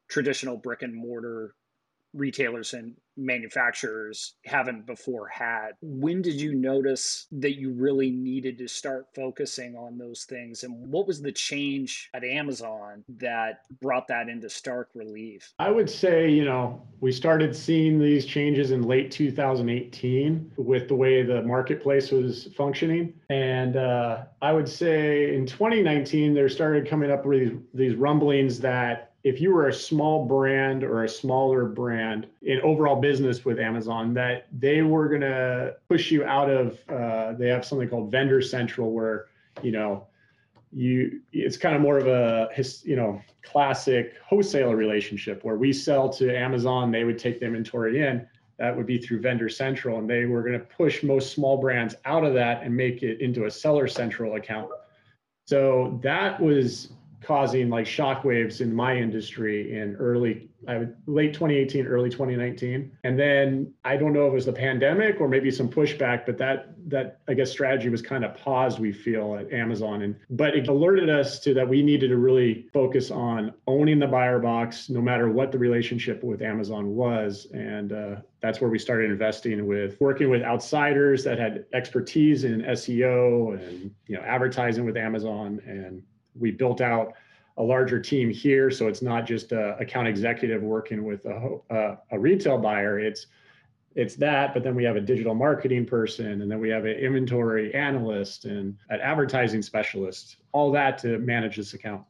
traditional 0.09 0.59
brick 0.59 0.83
and 0.83 0.95
mortar 0.95 1.55
retailers 2.15 2.73
and 2.75 2.95
manufacturers 3.17 4.35
haven't 4.45 4.87
before 4.87 5.29
had. 5.29 5.73
When 5.81 6.23
did 6.23 6.41
you 6.41 6.55
notice 6.55 7.27
that 7.33 7.55
you 7.55 7.73
really 7.73 8.11
needed 8.11 8.59
to 8.59 8.69
start 8.69 9.07
focusing 9.15 9.77
on 9.77 9.99
those 9.99 10.25
things? 10.25 10.65
And 10.65 10.89
what 10.89 11.07
was 11.07 11.21
the 11.21 11.33
change 11.33 12.11
at 12.15 12.25
Amazon 12.25 13.05
that 13.19 13.61
brought 13.81 14.09
that 14.09 14.29
into 14.29 14.51
stark 14.51 14.91
relief? 14.95 15.53
I 15.59 15.71
would 15.71 15.89
say, 15.89 16.31
you 16.31 16.45
know, 16.45 16.83
we 17.01 17.13
started 17.13 17.55
seeing 17.55 17.99
these 18.01 18.27
changes 18.27 18.71
in 18.71 18.83
late 18.83 19.11
2018 19.11 20.53
with 20.57 20.89
the 20.89 20.95
way 20.95 21.23
the 21.23 21.43
marketplace 21.43 22.11
was 22.11 22.49
functioning. 22.57 23.15
And 23.31 23.77
uh, 23.77 24.25
I 24.43 24.53
would 24.53 24.69
say 24.69 25.35
in 25.35 25.47
2019, 25.47 26.35
there 26.35 26.49
started 26.49 26.89
coming 26.89 27.11
up 27.11 27.25
with 27.25 27.41
these, 27.41 27.59
these 27.73 27.95
rumblings 27.95 28.59
that 28.61 29.14
if 29.25 29.41
you 29.41 29.53
were 29.53 29.69
a 29.69 29.73
small 29.73 30.27
brand 30.27 30.85
or 30.85 31.05
a 31.05 31.09
smaller 31.09 31.65
brand 31.65 32.27
in 32.43 32.61
overall 32.61 33.01
business 33.01 33.45
with 33.45 33.59
Amazon, 33.59 34.13
that 34.15 34.47
they 34.53 34.83
were 34.83 35.09
going 35.09 35.23
to 35.23 35.75
push 35.89 36.11
you 36.11 36.25
out 36.25 36.51
of, 36.51 36.79
uh, 36.91 37.33
they 37.33 37.49
have 37.49 37.65
something 37.65 37.89
called 37.89 38.13
Vendor 38.13 38.43
Central 38.43 38.93
where, 38.93 39.27
you 39.63 39.73
know, 39.73 40.07
you 40.77 41.21
it's 41.33 41.57
kind 41.57 41.77
of 41.77 41.81
more 41.81 41.99
of 41.99 42.09
a 42.09 42.49
you 42.83 42.97
know 42.97 43.23
classic 43.45 44.15
wholesaler 44.27 44.75
relationship 44.75 45.45
where 45.45 45.57
we 45.57 45.73
sell 45.73 46.09
to 46.09 46.37
Amazon, 46.37 46.91
they 46.91 47.05
would 47.05 47.19
take 47.19 47.39
the 47.39 47.47
inventory 47.47 48.03
in. 48.05 48.27
That 48.59 48.77
would 48.77 48.87
be 48.87 48.99
through 48.99 49.21
Vendor 49.21 49.49
Central, 49.49 49.99
and 49.99 50.11
they 50.11 50.27
were 50.27 50.43
going 50.43 50.59
to 50.59 50.65
push 50.65 51.05
most 51.05 51.33
small 51.33 51.59
brands 51.59 51.95
out 52.05 52.25
of 52.25 52.35
that 52.35 52.65
and 52.65 52.77
make 52.77 53.05
it 53.05 53.21
into 53.21 53.47
a 53.47 53.51
Seller 53.51 53.87
Central 53.87 54.35
account. 54.35 54.71
So 55.47 56.01
that 56.03 56.41
was 56.41 56.91
causing 57.25 57.71
like 57.71 57.87
shockwaves 57.87 58.61
in 58.61 58.75
my 58.75 58.97
industry 58.97 59.79
in 59.79 59.97
early 59.97 60.49
I 60.67 60.79
would, 60.79 60.97
late 61.07 61.35
2018 61.35 61.87
early 61.87 62.11
2019 62.11 62.91
and 63.05 63.19
then 63.19 63.73
I 63.85 63.97
don't 63.97 64.13
know 64.13 64.27
if 64.27 64.33
it 64.33 64.35
was 64.35 64.47
the 64.47 64.53
pandemic 64.53 65.21
or 65.21 65.29
maybe 65.29 65.51
some 65.51 65.69
pushback 65.69 66.27
but 66.27 66.39
that 66.39 66.75
that 66.87 67.21
I 67.29 67.35
guess 67.35 67.51
strategy 67.51 67.89
was 67.89 68.03
kind 68.03 68.25
of 68.25 68.37
paused 68.37 68.79
we 68.79 68.93
feel 68.93 69.37
at 69.37 69.53
Amazon. 69.53 70.03
And 70.03 70.17
but 70.31 70.55
it 70.55 70.69
alerted 70.69 71.09
us 71.09 71.39
to 71.41 71.55
that 71.55 71.69
we 71.69 71.83
needed 71.83 72.09
to 72.09 72.17
really 72.17 72.67
focus 72.73 73.11
on 73.11 73.53
owning 73.67 73.99
the 73.99 74.07
buyer 74.07 74.39
box 74.39 74.91
no 74.91 75.01
matter 75.01 75.31
what 75.31 75.51
the 75.51 75.59
relationship 75.59 76.23
with 76.23 76.43
Amazon 76.43 76.95
was. 76.95 77.47
And 77.53 77.93
uh, 77.93 78.17
that's 78.41 78.61
where 78.61 78.71
we 78.71 78.79
started 78.79 79.11
investing 79.11 79.67
with 79.67 80.01
working 80.01 80.29
with 80.29 80.43
outsiders 80.43 81.25
that 81.25 81.39
had 81.39 81.65
expertise 81.73 82.45
in 82.45 82.63
SEO 82.63 83.55
and 83.55 83.91
you 84.07 84.17
know 84.17 84.23
advertising 84.23 84.85
with 84.85 84.97
Amazon. 84.97 85.61
And 85.67 86.03
we 86.39 86.51
built 86.51 86.81
out 86.81 87.15
a 87.57 87.63
larger 87.63 88.01
team 88.01 88.31
here, 88.31 88.71
so 88.71 88.89
it's 88.89 89.03
not 89.03 89.27
just 89.27 89.53
a 89.53 89.77
account 89.79 90.09
executive 90.09 90.63
working 90.63 91.05
with 91.05 91.25
a, 91.25 91.59
a, 91.71 91.99
a 92.11 92.19
retail 92.19 92.59
buyer. 92.59 92.99
It's 92.99 93.27
it's 93.95 94.17
that, 94.17 94.53
but 94.55 94.65
then 94.65 94.75
we 94.75 94.83
have 94.83 94.97
a 94.97 95.01
digital 95.01 95.35
marketing 95.35 95.87
person, 95.87 96.43
and 96.43 96.51
then 96.51 96.59
we 96.59 96.69
have 96.69 96.85
an 96.85 96.97
inventory 96.97 97.73
analyst 97.75 98.45
and 98.45 98.77
an 98.91 99.01
advertising 99.01 99.63
specialist. 99.63 100.39
All 100.51 100.73
that 100.73 100.99
to 100.99 101.19
manage 101.19 101.57
this 101.57 101.75
account. 101.75 102.03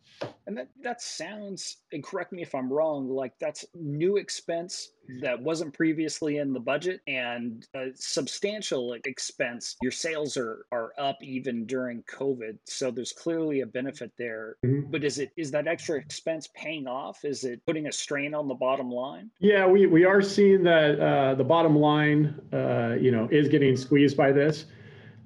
And 0.47 0.57
that 0.59 0.69
that 0.83 1.01
sounds, 1.01 1.79
and 1.93 2.03
correct 2.03 2.33
me 2.33 2.43
if 2.43 2.55
I'm 2.55 2.73
wrong, 2.73 3.09
like 3.09 3.33
that's 3.39 3.65
new 3.75 4.17
expense 4.17 4.91
that 5.21 5.41
wasn't 5.41 5.73
previously 5.75 6.39
in 6.39 6.53
the 6.53 6.61
budget 6.61 7.01
and 7.07 7.67
a 7.75 7.89
substantial 7.95 8.95
expense. 9.05 9.77
Your 9.83 9.93
sales 9.93 10.37
are 10.37 10.67
are 10.73 10.93
up 10.99 11.23
even 11.23 11.67
during 11.67 12.03
COVID, 12.03 12.59
so 12.67 12.91
there's 12.91 13.13
clearly 13.13 13.61
a 13.61 13.67
benefit 13.67 14.13
there. 14.19 14.57
Mm-hmm. 14.65 14.91
But 14.91 15.05
is 15.05 15.19
it 15.19 15.33
is 15.37 15.51
that 15.53 15.67
extra 15.67 15.99
expense 15.99 16.49
paying 16.55 16.87
off? 16.87 17.25
Is 17.25 17.45
it 17.45 17.65
putting 17.67 17.87
a 17.87 17.93
strain 17.93 18.35
on 18.35 18.49
the 18.49 18.55
bottom 18.55 18.91
line? 18.91 19.31
Yeah, 19.41 19.67
we 19.67 19.87
we 19.87 20.05
are 20.05 20.23
seeing 20.23 20.63
that 20.65 21.01
uh, 21.01 21.35
the 21.35 21.45
bottom 21.45 21.77
line, 21.77 22.41
uh, 22.53 22.97
you 23.01 23.11
know, 23.11 23.29
is 23.31 23.49
getting 23.49 23.77
squeezed 23.77 24.17
by 24.17 24.33
this. 24.33 24.67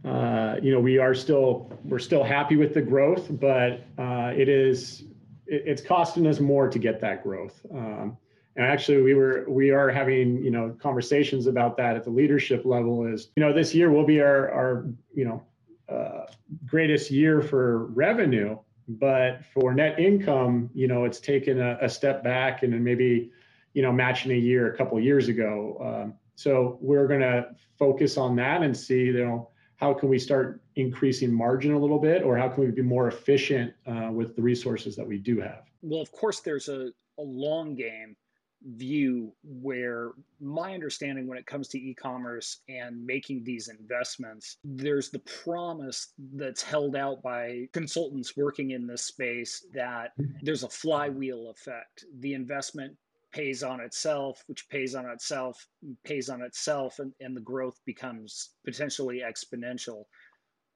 Uh, 0.05 0.57
you 0.63 0.73
know, 0.73 0.81
we 0.81 0.99
are 0.99 1.15
still 1.15 1.71
we're 1.85 1.99
still 1.99 2.23
happy 2.23 2.57
with 2.57 2.73
the 2.73 2.83
growth, 2.83 3.27
but 3.41 3.85
uh, 3.99 4.33
it 4.35 4.49
is 4.49 5.05
it, 5.49 5.63
it's 5.67 5.83
costing 5.83 6.27
us 6.27 6.41
more 6.41 6.69
to 6.69 6.79
get 6.79 7.01
that 7.01 7.23
growth. 7.23 7.61
Um, 7.73 8.17
and 8.57 8.67
actually, 8.67 9.03
we 9.03 9.15
were 9.15 9.45
we 9.49 9.71
are 9.71 9.89
having 9.89 10.43
you 10.43 10.51
know 10.51 10.77
conversations 10.81 11.47
about 11.47 11.77
that 11.77 11.97
at 11.97 12.05
the 12.05 12.11
leadership 12.11 12.65
level. 12.65 13.07
Is 13.07 13.29
you 13.37 13.43
know 13.43 13.53
this 13.53 13.75
year 13.75 13.91
will 13.91 14.07
be 14.07 14.21
our 14.21 14.51
our 14.51 14.87
you 15.15 15.25
know 15.25 15.43
uh, 15.89 16.27
greatest 16.67 17.11
year 17.11 17.41
for 17.41 17.87
revenue, 17.87 18.59
but 18.89 19.45
for 19.53 19.75
net 19.75 19.99
income, 19.99 20.71
you 20.75 20.87
know, 20.87 21.05
it's 21.05 21.21
taken 21.21 21.61
a, 21.61 21.79
a 21.81 21.89
step 21.89 22.23
back 22.23 22.63
and 22.63 22.73
then 22.73 22.85
maybe, 22.85 23.31
you 23.75 23.83
know, 23.83 23.93
matching 23.93 24.33
a 24.33 24.35
year 24.35 24.73
a 24.73 24.77
couple 24.77 24.99
years 25.01 25.29
ago. 25.29 25.77
Um, 25.81 26.15
so 26.35 26.79
we're 26.81 27.07
going 27.07 27.21
to 27.21 27.49
focus 27.79 28.17
on 28.17 28.37
that 28.37 28.63
and 28.63 28.77
see, 28.77 29.05
you 29.05 29.25
know, 29.25 29.51
how 29.77 29.95
can 29.95 30.09
we 30.09 30.19
start 30.19 30.61
increasing 30.79 31.33
margin 31.35 31.73
a 31.73 31.79
little 31.79 31.99
bit, 31.99 32.23
or 32.23 32.39
how 32.39 32.49
can 32.49 32.65
we 32.65 32.71
be 32.71 32.83
more 32.83 33.09
efficient 33.09 33.75
uh, 33.87 34.11
with 34.13 34.37
the 34.37 34.43
resources 34.43 34.95
that 34.97 35.07
we 35.07 35.19
do 35.19 35.41
have? 35.41 35.65
Well, 35.83 36.01
of 36.01 36.13
course, 36.13 36.41
there's 36.41 36.69
a, 36.69 36.91
a 37.19 37.23
long 37.23 37.75
game 37.75 38.17
view 38.63 39.33
where 39.45 40.13
my 40.41 40.75
understanding 40.75 41.27
when 41.27 41.39
it 41.39 41.47
comes 41.47 41.69
to 41.69 41.79
e-commerce 41.79 42.61
and 42.69 43.05
making 43.07 43.45
these 43.45 43.69
investments 43.69 44.57
there's 44.65 45.11
the 45.11 45.21
promise 45.45 46.09
that's 46.35 46.61
held 46.61 46.97
out 46.97 47.23
by 47.23 47.69
consultants 47.73 48.37
working 48.37 48.73
in 48.73 48.85
this 48.85 49.05
space 49.05 49.65
that 49.73 50.11
there's 50.43 50.65
a 50.65 50.69
flywheel 50.69 51.51
effect 51.51 52.05
the 52.19 52.35
investment 52.35 52.97
pays 53.33 53.63
on 53.63 53.81
itself 53.81 54.43
which 54.49 54.69
pays 54.69 54.97
on 54.97 55.07
itself 55.07 55.69
pays 56.03 56.29
on 56.29 56.43
itself 56.43 56.99
and, 56.99 57.13
and 57.21 57.37
the 57.37 57.41
growth 57.41 57.79
becomes 57.87 58.51
potentially 58.65 59.23
exponential 59.25 60.03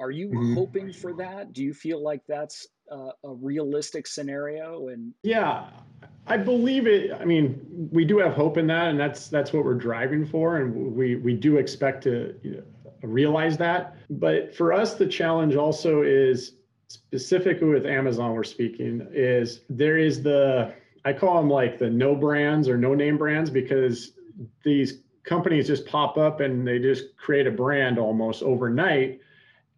are 0.02 0.10
you 0.10 0.28
mm-hmm. 0.28 0.54
hoping 0.54 0.92
for 0.92 1.14
that 1.14 1.52
do 1.52 1.62
you 1.62 1.72
feel 1.72 2.02
like 2.02 2.22
that's 2.26 2.66
a, 2.90 3.10
a 3.24 3.32
realistic 3.34 4.06
scenario 4.06 4.88
and 4.88 5.14
yeah 5.22 5.68
I 6.26 6.36
believe 6.36 6.86
it. 6.86 7.12
I 7.12 7.24
mean, 7.24 7.88
we 7.90 8.04
do 8.04 8.18
have 8.18 8.34
hope 8.34 8.56
in 8.56 8.66
that, 8.68 8.88
and 8.88 8.98
that's 8.98 9.28
that's 9.28 9.52
what 9.52 9.64
we're 9.64 9.74
driving 9.74 10.24
for, 10.24 10.58
and 10.58 10.94
we 10.94 11.16
we 11.16 11.34
do 11.34 11.56
expect 11.56 12.04
to 12.04 12.34
you 12.42 12.56
know, 12.56 12.62
realize 13.02 13.56
that. 13.58 13.96
But 14.08 14.54
for 14.54 14.72
us, 14.72 14.94
the 14.94 15.06
challenge 15.06 15.56
also 15.56 16.02
is 16.02 16.54
specifically 16.88 17.68
with 17.68 17.86
Amazon. 17.86 18.34
We're 18.34 18.44
speaking 18.44 19.06
is 19.12 19.60
there 19.68 19.96
is 19.96 20.22
the 20.22 20.72
I 21.04 21.12
call 21.12 21.36
them 21.38 21.50
like 21.50 21.78
the 21.78 21.90
no 21.90 22.14
brands 22.14 22.68
or 22.68 22.78
no 22.78 22.94
name 22.94 23.18
brands 23.18 23.50
because 23.50 24.12
these 24.64 25.02
companies 25.24 25.66
just 25.66 25.86
pop 25.86 26.16
up 26.16 26.40
and 26.40 26.66
they 26.66 26.78
just 26.78 27.16
create 27.16 27.46
a 27.46 27.50
brand 27.50 27.98
almost 27.98 28.42
overnight 28.42 29.20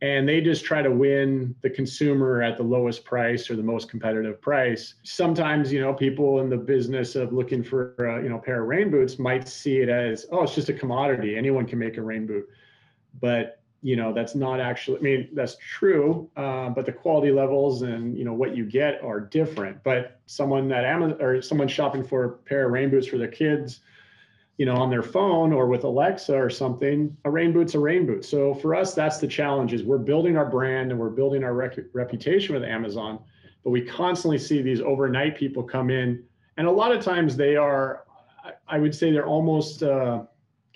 and 0.03 0.29
they 0.29 0.41
just 0.41 0.65
try 0.65 0.83
to 0.83 0.91
win 0.91 1.55
the 1.63 1.71
consumer 1.71 2.43
at 2.43 2.57
the 2.57 2.63
lowest 2.63 3.05
price 3.05 3.49
or 3.49 3.57
the 3.57 3.63
most 3.63 3.89
competitive 3.89 4.41
price. 4.41 4.95
Sometimes, 5.03 5.73
you 5.73 5.81
know, 5.81 5.95
people 5.95 6.41
in 6.41 6.51
the 6.51 6.57
business 6.57 7.15
of 7.15 7.33
looking 7.33 7.63
for, 7.63 7.95
uh, 8.01 8.23
you 8.23 8.29
know, 8.29 8.39
pair 8.39 8.63
of 8.63 8.69
rain 8.69 8.91
boots 8.91 9.19
might 9.19 9.49
see 9.49 9.79
it 9.79 9.89
as, 9.89 10.27
oh, 10.31 10.43
it's 10.43 10.55
just 10.55 10.69
a 10.69 10.75
commodity. 10.75 11.37
Anyone 11.37 11.65
can 11.65 11.79
make 11.79 11.97
a 11.97 12.03
rain 12.03 12.27
boot. 12.27 12.49
But, 13.21 13.61
you 13.83 13.97
know, 13.97 14.13
that's 14.13 14.35
not 14.35 14.61
actually, 14.61 14.99
I 14.99 15.03
mean, 15.03 15.29
that's 15.33 15.57
true, 15.57 16.29
uh, 16.37 16.71
but 16.71 16.87
the 16.87 16.93
quality 16.93 17.31
levels 17.31 17.83
and, 17.83 18.17
you 18.19 18.25
know, 18.25 18.33
what 18.33 18.57
you 18.57 18.65
get 18.65 19.03
are 19.03 19.21
different. 19.21 19.83
But 19.85 20.21
someone 20.27 20.69
that 20.69 20.85
Amazon 20.85 21.23
or 21.23 21.41
someone 21.41 21.69
shopping 21.69 22.03
for 22.03 22.25
a 22.25 22.31
pair 22.31 22.67
of 22.67 22.73
rain 22.73 22.91
boots 22.91 23.07
for 23.07 23.17
their 23.19 23.29
kids, 23.29 23.81
you 24.57 24.67
know, 24.67 24.77
on 24.77 24.89
their 24.89 25.03
phone 25.03 25.53
or 25.53 25.67
with 25.67 25.85
Alexa 25.85 26.35
or 26.35 26.49
something, 26.49 27.17
a 27.25 27.31
rain 27.31 27.53
boot's 27.53 27.75
a 27.75 27.79
rain 27.79 28.07
boot. 28.07 28.25
So 28.25 28.55
for 28.55 28.75
us, 28.75 28.95
that's 28.95 29.19
the 29.19 29.27
challenge 29.27 29.73
is 29.73 29.83
we're 29.83 29.99
building 29.99 30.37
our 30.37 30.47
brand 30.47 30.93
and 30.93 31.01
we're 31.01 31.11
building 31.11 31.43
our 31.43 31.55
rec- 31.55 31.79
reputation 31.93 32.55
with 32.55 32.63
Amazon, 32.63 33.19
but 33.65 33.71
we 33.71 33.83
constantly 33.83 34.39
see 34.39 34.63
these 34.63 34.81
overnight 34.81 35.37
people 35.37 35.63
come 35.63 35.91
in. 35.91 36.23
And 36.57 36.69
a 36.69 36.71
lot 36.71 36.93
of 36.93 37.03
times 37.03 37.37
they 37.37 37.57
are, 37.57 38.05
I 38.69 38.79
would 38.79 38.95
say 38.95 39.11
they're 39.11 39.27
almost 39.27 39.83
uh, 39.83 40.23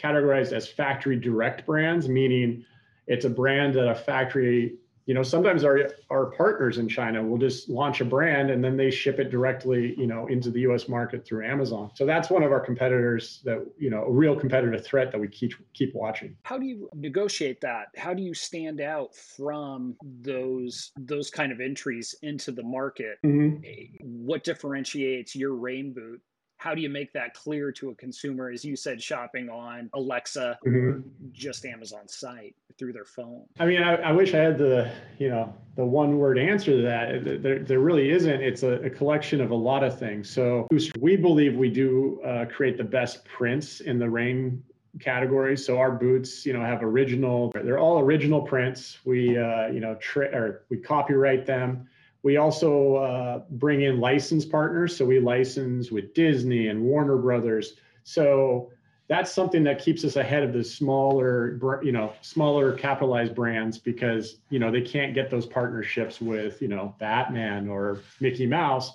categorized 0.03 0.53
as 0.53 0.67
factory 0.67 1.17
direct 1.17 1.65
brands, 1.65 2.09
meaning 2.09 2.65
it's 3.07 3.25
a 3.25 3.31
brand 3.31 3.75
that 3.75 3.89
a 3.89 3.95
factory 3.95 4.77
you 5.09 5.15
know 5.15 5.25
sometimes 5.25 5.65
our 5.65 5.91
our 6.11 6.27
partners 6.27 6.79
in 6.79 6.89
china 6.89 7.21
will 7.23 7.39
just 7.39 7.69
launch 7.69 8.01
a 8.01 8.05
brand 8.05 8.51
and 8.51 8.63
then 8.63 8.77
they 8.77 8.91
ship 8.91 9.19
it 9.19 9.31
directly 9.31 9.95
you 9.99 10.07
know 10.07 10.29
into 10.29 10.51
the 10.51 10.61
us 10.61 10.89
market 10.89 11.27
through 11.27 11.45
amazon. 11.49 11.91
So 11.95 12.07
that's 12.07 12.31
one 12.31 12.43
of 12.43 12.53
our 12.53 12.61
competitors 12.61 13.41
that 13.45 13.67
you 13.79 13.91
know 13.91 14.05
a 14.05 14.11
real 14.11 14.37
competitive 14.37 14.85
threat 14.85 15.11
that 15.13 15.19
we 15.19 15.29
keep 15.29 15.55
keep 15.73 15.95
watching. 15.95 16.37
How 16.43 16.59
do 16.59 16.67
you 16.67 16.89
negotiate 16.95 17.61
that? 17.63 17.89
How 17.97 18.15
do 18.15 18.23
you 18.23 18.35
stand 18.35 18.81
out 18.81 19.15
from 19.15 19.97
those 20.21 20.93
those 20.99 21.31
kind 21.31 21.53
of 21.53 21.61
entries 21.61 22.15
into 22.23 22.53
the 22.53 22.63
market? 22.63 23.19
Mm-hmm. 23.25 23.63
what 24.01 24.45
differentiates 24.45 25.35
your 25.35 25.55
rain 25.55 25.93
boot? 25.93 26.21
How 26.57 26.75
do 26.75 26.81
you 26.81 26.89
make 26.89 27.13
that 27.13 27.35
clear 27.35 27.71
to 27.73 27.91
a 27.91 27.95
consumer? 27.95 28.51
As 28.51 28.65
you 28.65 28.77
said 28.77 29.03
shopping 29.03 29.49
on 29.49 29.91
alexa 29.95 30.59
mm-hmm. 30.67 31.01
just 31.33 31.65
amazon 31.65 32.07
site 32.09 32.55
through 32.79 32.93
their 32.93 33.05
phone. 33.05 33.43
I 33.59 33.67
mean 33.67 33.83
I, 33.83 33.97
I, 33.97 34.13
wish 34.13 34.35
i 34.35 34.39
had 34.39 34.57
the 34.57 34.91
you 35.19 35.29
know 35.29 35.53
the 35.75 35.85
one 35.85 36.19
word 36.19 36.39
answer 36.39 36.77
to 36.77 36.83
that. 36.83 37.43
There, 37.43 37.59
there 37.59 37.81
really 37.81 38.11
isn't. 38.11 38.43
It's 38.43 38.63
a, 38.63 38.75
a, 38.83 38.91
collection 38.91 39.41
of 39.41 39.51
a 39.51 39.55
lot 39.55 39.85
of 39.85 39.97
things. 39.97 40.29
So 40.29 40.67
we 40.99 41.17
believe 41.17 41.57
we 41.57 41.71
do 41.71 42.21
uh, 42.25 42.47
create 42.47 42.77
the 42.77 42.85
best 42.85 43.25
prints 43.25 43.81
in 43.81 43.99
the 43.99 44.09
rain 44.09 44.63
category. 45.01 45.57
So 45.57 45.79
our 45.79 45.93
boots 45.93 46.47
you 46.47 46.53
know 46.53 46.61
have 46.61 46.83
original 46.83 47.53
they're 47.53 47.79
all 47.79 47.99
original 47.99 48.43
prints. 48.43 48.99
We 49.05 49.37
uh, 49.37 49.69
you 49.69 49.81
know 49.81 49.97
tra- 49.97 50.35
or 50.35 50.65
we 50.69 50.79
copyright 50.79 51.47
them. 51.47 51.89
We 52.23 52.37
also 52.37 52.97
uh, 52.97 53.43
bring 53.51 53.83
in 53.83 54.01
license 54.01 54.45
partners. 54.45 54.97
So 54.97 55.05
we 55.05 55.21
license 55.21 55.91
with 55.91 56.15
Disney 56.15 56.69
and 56.69 56.83
Warner 56.83 57.17
Brothers. 57.17 57.75
So 58.03 58.71
that's 59.09 59.33
something 59.33 59.65
that 59.65 59.83
keeps 59.83 60.05
us 60.05 60.17
ahead 60.17 60.43
of 60.43 60.53
the 60.53 60.63
smaller, 60.63 61.59
you 61.83 61.93
know, 61.93 62.13
smaller 62.21 62.73
capitalized 62.73 63.35
brands 63.35 63.79
because, 63.79 64.37
you 64.51 64.59
know, 64.59 64.71
they 64.71 64.83
can't 64.83 65.15
get 65.15 65.31
those 65.31 65.47
partnerships 65.47 66.21
with, 66.21 66.61
you 66.61 66.69
know, 66.69 66.95
Batman 66.99 67.69
or 67.69 68.01
Mickey 68.21 68.47
Mouse. 68.47 68.93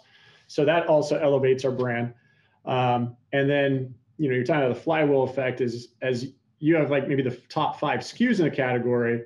So 0.47 0.65
that 0.65 0.87
also 0.87 1.17
elevates 1.17 1.65
our 1.65 1.71
brand. 1.71 2.13
Um, 2.65 3.17
and 3.33 3.49
then, 3.49 3.95
you 4.17 4.29
know, 4.29 4.35
you're 4.35 4.45
talking 4.45 4.63
about 4.63 4.75
the 4.75 4.81
flywheel 4.81 5.23
effect 5.23 5.61
is 5.61 5.89
as 6.01 6.27
you 6.59 6.75
have 6.75 6.91
like 6.91 7.07
maybe 7.07 7.23
the 7.23 7.35
top 7.49 7.79
five 7.79 8.01
SKUs 8.01 8.39
in 8.39 8.45
a 8.45 8.51
category, 8.51 9.23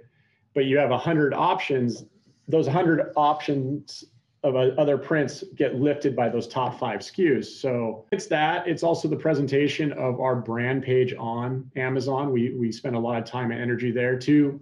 but 0.55 0.65
you 0.65 0.77
have 0.77 0.91
a 0.91 0.97
hundred 0.97 1.33
options 1.33 2.05
those 2.47 2.65
100 2.65 3.11
options 3.15 4.05
of 4.43 4.55
other 4.55 4.97
prints 4.97 5.43
get 5.55 5.75
lifted 5.75 6.15
by 6.15 6.29
those 6.29 6.47
top 6.47 6.79
five 6.79 6.99
SKUs. 6.99 7.45
So 7.45 8.05
it's 8.11 8.27
that. 8.27 8.67
It's 8.67 8.83
also 8.83 9.07
the 9.07 9.15
presentation 9.15 9.91
of 9.93 10.19
our 10.19 10.35
brand 10.35 10.83
page 10.83 11.13
on 11.17 11.69
Amazon. 11.75 12.31
We 12.31 12.53
we 12.53 12.71
spend 12.71 12.95
a 12.95 12.99
lot 12.99 13.17
of 13.17 13.25
time 13.25 13.51
and 13.51 13.59
energy 13.59 13.91
there 13.91 14.17
to, 14.19 14.59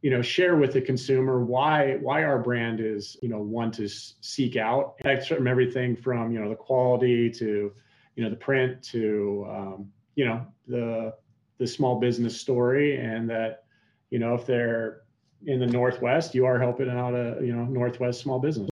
you 0.00 0.10
know, 0.10 0.22
share 0.22 0.56
with 0.56 0.72
the 0.72 0.80
consumer 0.80 1.44
why 1.44 1.96
why 2.00 2.24
our 2.24 2.38
brand 2.38 2.80
is 2.80 3.18
you 3.20 3.28
know 3.28 3.40
one 3.40 3.70
to 3.72 3.88
seek 3.88 4.56
out. 4.56 4.94
From 5.28 5.46
everything 5.46 5.96
from 5.96 6.32
you 6.32 6.40
know 6.40 6.48
the 6.48 6.56
quality 6.56 7.30
to, 7.30 7.72
you 8.16 8.24
know, 8.24 8.30
the 8.30 8.36
print 8.36 8.82
to 8.84 9.46
um, 9.50 9.92
you 10.14 10.24
know 10.24 10.46
the 10.66 11.14
the 11.58 11.66
small 11.66 12.00
business 12.00 12.40
story 12.40 12.96
and 12.96 13.28
that 13.28 13.64
you 14.08 14.18
know 14.18 14.34
if 14.34 14.46
they're 14.46 15.02
in 15.46 15.60
the 15.60 15.66
Northwest, 15.66 16.34
you 16.34 16.46
are 16.46 16.58
helping 16.58 16.88
out 16.88 17.14
a 17.14 17.38
you 17.44 17.54
know 17.54 17.64
Northwest 17.64 18.20
small 18.20 18.38
business. 18.38 18.69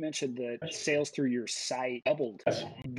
Mentioned 0.00 0.38
that 0.38 0.72
sales 0.72 1.10
through 1.10 1.28
your 1.28 1.46
site 1.46 2.02
doubled. 2.06 2.42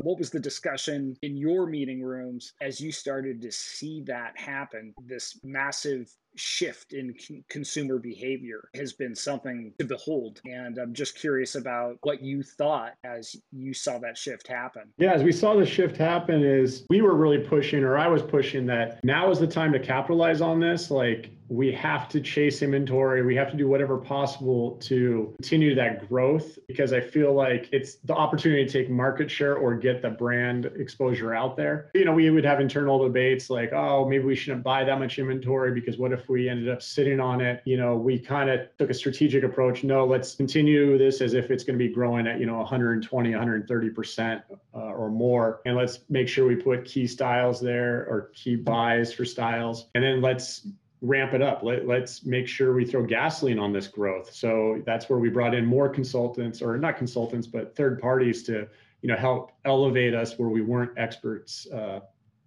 What 0.03 0.19
was 0.19 0.29
the 0.29 0.39
discussion 0.39 1.17
in 1.23 1.35
your 1.35 1.65
meeting 1.65 2.03
rooms 2.03 2.53
as 2.61 2.79
you 2.79 2.91
started 2.91 3.41
to 3.41 3.51
see 3.51 4.03
that 4.05 4.37
happen? 4.37 4.93
This 5.07 5.39
massive 5.43 6.15
shift 6.35 6.93
in 6.93 7.13
c- 7.17 7.43
consumer 7.49 7.97
behavior 7.97 8.69
has 8.75 8.93
been 8.93 9.15
something 9.15 9.73
to 9.79 9.85
behold. 9.85 10.41
And 10.45 10.77
I'm 10.77 10.93
just 10.93 11.15
curious 11.15 11.55
about 11.55 11.97
what 12.01 12.21
you 12.21 12.43
thought 12.43 12.93
as 13.03 13.35
you 13.51 13.73
saw 13.73 13.99
that 13.99 14.17
shift 14.17 14.47
happen. 14.47 14.83
Yeah, 14.97 15.13
as 15.13 15.23
we 15.23 15.31
saw 15.31 15.55
the 15.55 15.65
shift 15.65 15.97
happen, 15.97 16.43
is 16.43 16.85
we 16.89 17.01
were 17.01 17.15
really 17.15 17.39
pushing, 17.39 17.83
or 17.83 17.97
I 17.97 18.07
was 18.07 18.21
pushing 18.21 18.65
that 18.67 19.03
now 19.03 19.29
is 19.31 19.39
the 19.39 19.47
time 19.47 19.71
to 19.73 19.79
capitalize 19.79 20.41
on 20.41 20.59
this. 20.59 20.91
Like 20.91 21.31
we 21.51 21.69
have 21.73 22.07
to 22.07 22.21
chase 22.21 22.61
inventory. 22.61 23.25
We 23.25 23.35
have 23.35 23.51
to 23.51 23.57
do 23.57 23.67
whatever 23.67 23.97
possible 23.97 24.77
to 24.83 25.33
continue 25.35 25.75
that 25.75 26.07
growth 26.07 26.57
because 26.69 26.93
I 26.93 27.01
feel 27.01 27.33
like 27.33 27.67
it's 27.73 27.95
the 28.05 28.15
opportunity 28.15 28.65
to 28.65 28.71
take 28.71 28.89
market 28.89 29.29
share 29.29 29.57
or 29.57 29.75
get 29.75 30.01
the 30.01 30.11
brand 30.11 30.67
exposure 30.77 31.35
out 31.35 31.57
there. 31.57 31.91
You 31.93 32.05
know, 32.05 32.13
we 32.13 32.29
would 32.29 32.45
have 32.45 32.61
internal 32.61 33.03
debates 33.03 33.49
like, 33.49 33.73
oh, 33.73 34.07
maybe 34.07 34.23
we 34.23 34.35
shouldn't 34.35 34.63
buy 34.63 34.85
that 34.85 34.97
much 34.97 35.19
inventory 35.19 35.73
because 35.73 35.97
what 35.97 36.13
if 36.13 36.20
we 36.29 36.49
ended 36.49 36.69
up 36.69 36.81
sitting 36.81 37.19
on 37.19 37.41
it? 37.41 37.61
You 37.65 37.77
know, 37.77 37.95
we 37.95 38.19
kind 38.19 38.49
of 38.49 38.61
took 38.77 38.89
a 38.89 38.93
strategic 38.93 39.43
approach. 39.43 39.83
No, 39.83 40.05
let's 40.05 40.35
continue 40.35 40.97
this 40.97 41.21
as 41.21 41.33
if 41.33 41.51
it's 41.51 41.63
going 41.63 41.77
to 41.77 41.83
be 41.83 41.93
growing 41.93 42.27
at, 42.27 42.39
you 42.39 42.45
know, 42.45 42.57
120, 42.57 43.31
130% 43.31 44.43
uh, 44.73 44.77
or 44.77 45.09
more. 45.09 45.61
And 45.65 45.75
let's 45.75 45.99
make 46.09 46.27
sure 46.27 46.47
we 46.47 46.55
put 46.55 46.85
key 46.85 47.07
styles 47.07 47.59
there 47.59 48.05
or 48.07 48.31
key 48.33 48.55
buys 48.55 49.13
for 49.13 49.25
styles. 49.25 49.87
And 49.95 50.03
then 50.03 50.21
let's 50.21 50.67
ramp 51.01 51.33
it 51.33 51.41
up. 51.41 51.63
Let, 51.63 51.87
let's 51.87 52.25
make 52.25 52.47
sure 52.47 52.73
we 52.73 52.85
throw 52.85 53.05
gasoline 53.05 53.59
on 53.59 53.73
this 53.73 53.87
growth. 53.87 54.33
So 54.33 54.81
that's 54.85 55.09
where 55.09 55.19
we 55.19 55.29
brought 55.29 55.55
in 55.55 55.65
more 55.65 55.89
consultants, 55.89 56.61
or 56.61 56.77
not 56.77 56.97
consultants, 56.97 57.47
but 57.47 57.75
third 57.75 57.99
parties 57.99 58.43
to 58.43 58.67
you 59.01 59.09
know 59.09 59.15
help 59.15 59.51
elevate 59.65 60.13
us 60.13 60.37
where 60.37 60.49
we 60.49 60.61
weren't 60.61 60.91
experts 60.97 61.67
uh, 61.71 62.01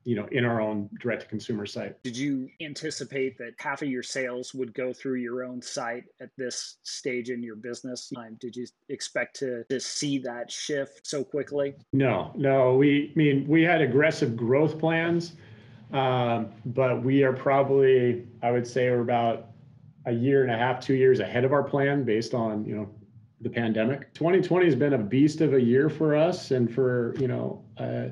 you 0.04 0.14
know, 0.14 0.26
in 0.32 0.44
our 0.44 0.60
own 0.60 0.88
direct 1.00 1.22
to 1.22 1.28
consumer 1.28 1.64
site. 1.64 2.02
Did 2.02 2.16
you 2.16 2.48
anticipate 2.60 3.38
that 3.38 3.54
half 3.58 3.80
of 3.80 3.88
your 3.88 4.02
sales 4.02 4.52
would 4.52 4.74
go 4.74 4.92
through 4.92 5.16
your 5.16 5.44
own 5.44 5.62
site 5.62 6.04
at 6.20 6.28
this 6.36 6.76
stage 6.82 7.30
in 7.30 7.42
your 7.42 7.56
business? 7.56 8.12
Did 8.38 8.54
you 8.54 8.66
expect 8.90 9.36
to, 9.36 9.64
to 9.70 9.80
see 9.80 10.18
that 10.18 10.50
shift 10.50 11.06
so 11.06 11.24
quickly? 11.24 11.74
No, 11.92 12.32
no. 12.36 12.74
We 12.76 13.12
I 13.14 13.18
mean 13.18 13.46
we 13.48 13.62
had 13.62 13.80
aggressive 13.80 14.36
growth 14.36 14.78
plans, 14.78 15.32
um, 15.92 16.50
but 16.66 17.02
we 17.02 17.22
are 17.22 17.32
probably 17.32 18.26
I 18.42 18.50
would 18.50 18.66
say 18.66 18.90
we're 18.90 19.00
about 19.00 19.48
a 20.06 20.12
year 20.12 20.42
and 20.42 20.52
a 20.52 20.56
half, 20.56 20.80
two 20.80 20.94
years 20.94 21.20
ahead 21.20 21.44
of 21.44 21.52
our 21.54 21.62
plan 21.62 22.04
based 22.04 22.34
on 22.34 22.64
you 22.66 22.76
know 22.76 22.90
the 23.40 23.48
pandemic. 23.48 24.12
2020 24.12 24.66
has 24.66 24.74
been 24.74 24.92
a 24.92 24.98
beast 24.98 25.40
of 25.40 25.54
a 25.54 25.60
year 25.60 25.88
for 25.88 26.14
us, 26.14 26.50
and 26.50 26.72
for 26.72 27.14
you 27.18 27.28
know. 27.28 27.64
Uh, 27.78 28.08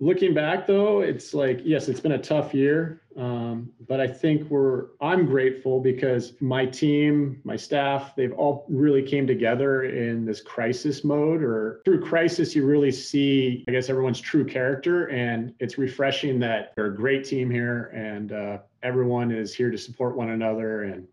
looking 0.00 0.32
back 0.32 0.66
though 0.66 1.00
it's 1.00 1.34
like 1.34 1.60
yes 1.64 1.88
it's 1.88 1.98
been 1.98 2.12
a 2.12 2.18
tough 2.18 2.54
year 2.54 3.02
um, 3.16 3.68
but 3.88 4.00
i 4.00 4.06
think 4.06 4.48
we're 4.48 4.86
i'm 5.00 5.26
grateful 5.26 5.80
because 5.80 6.34
my 6.40 6.64
team 6.64 7.40
my 7.44 7.56
staff 7.56 8.14
they've 8.14 8.32
all 8.32 8.64
really 8.68 9.02
came 9.02 9.26
together 9.26 9.84
in 9.84 10.24
this 10.24 10.40
crisis 10.40 11.02
mode 11.02 11.42
or 11.42 11.80
through 11.84 12.00
crisis 12.00 12.54
you 12.54 12.64
really 12.64 12.92
see 12.92 13.64
i 13.68 13.72
guess 13.72 13.88
everyone's 13.88 14.20
true 14.20 14.44
character 14.44 15.06
and 15.06 15.52
it's 15.58 15.78
refreshing 15.78 16.38
that 16.38 16.72
they're 16.76 16.86
a 16.86 16.96
great 16.96 17.24
team 17.24 17.50
here 17.50 17.90
and 17.94 18.32
uh, 18.32 18.58
everyone 18.84 19.32
is 19.32 19.52
here 19.52 19.70
to 19.70 19.78
support 19.78 20.16
one 20.16 20.30
another 20.30 20.84
and 20.84 21.08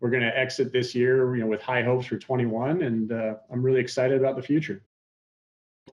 we're 0.00 0.10
going 0.10 0.22
to 0.22 0.36
exit 0.36 0.72
this 0.72 0.92
year 0.92 1.36
you 1.36 1.40
know 1.40 1.48
with 1.48 1.62
high 1.62 1.82
hopes 1.82 2.06
for 2.06 2.18
21 2.18 2.82
and 2.82 3.12
uh, 3.12 3.34
i'm 3.52 3.62
really 3.62 3.80
excited 3.80 4.18
about 4.18 4.34
the 4.34 4.42
future 4.42 4.82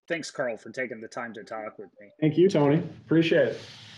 Thanks, 0.08 0.32
Carl, 0.32 0.58
for 0.58 0.72
taking 0.72 1.02
the 1.02 1.08
time 1.08 1.34
to 1.34 1.44
talk 1.44 1.78
with 1.78 1.90
me. 2.00 2.08
Thank 2.20 2.38
you, 2.38 2.50
Tony. 2.50 2.78
Appreciate 3.06 3.50
it. 3.50 3.62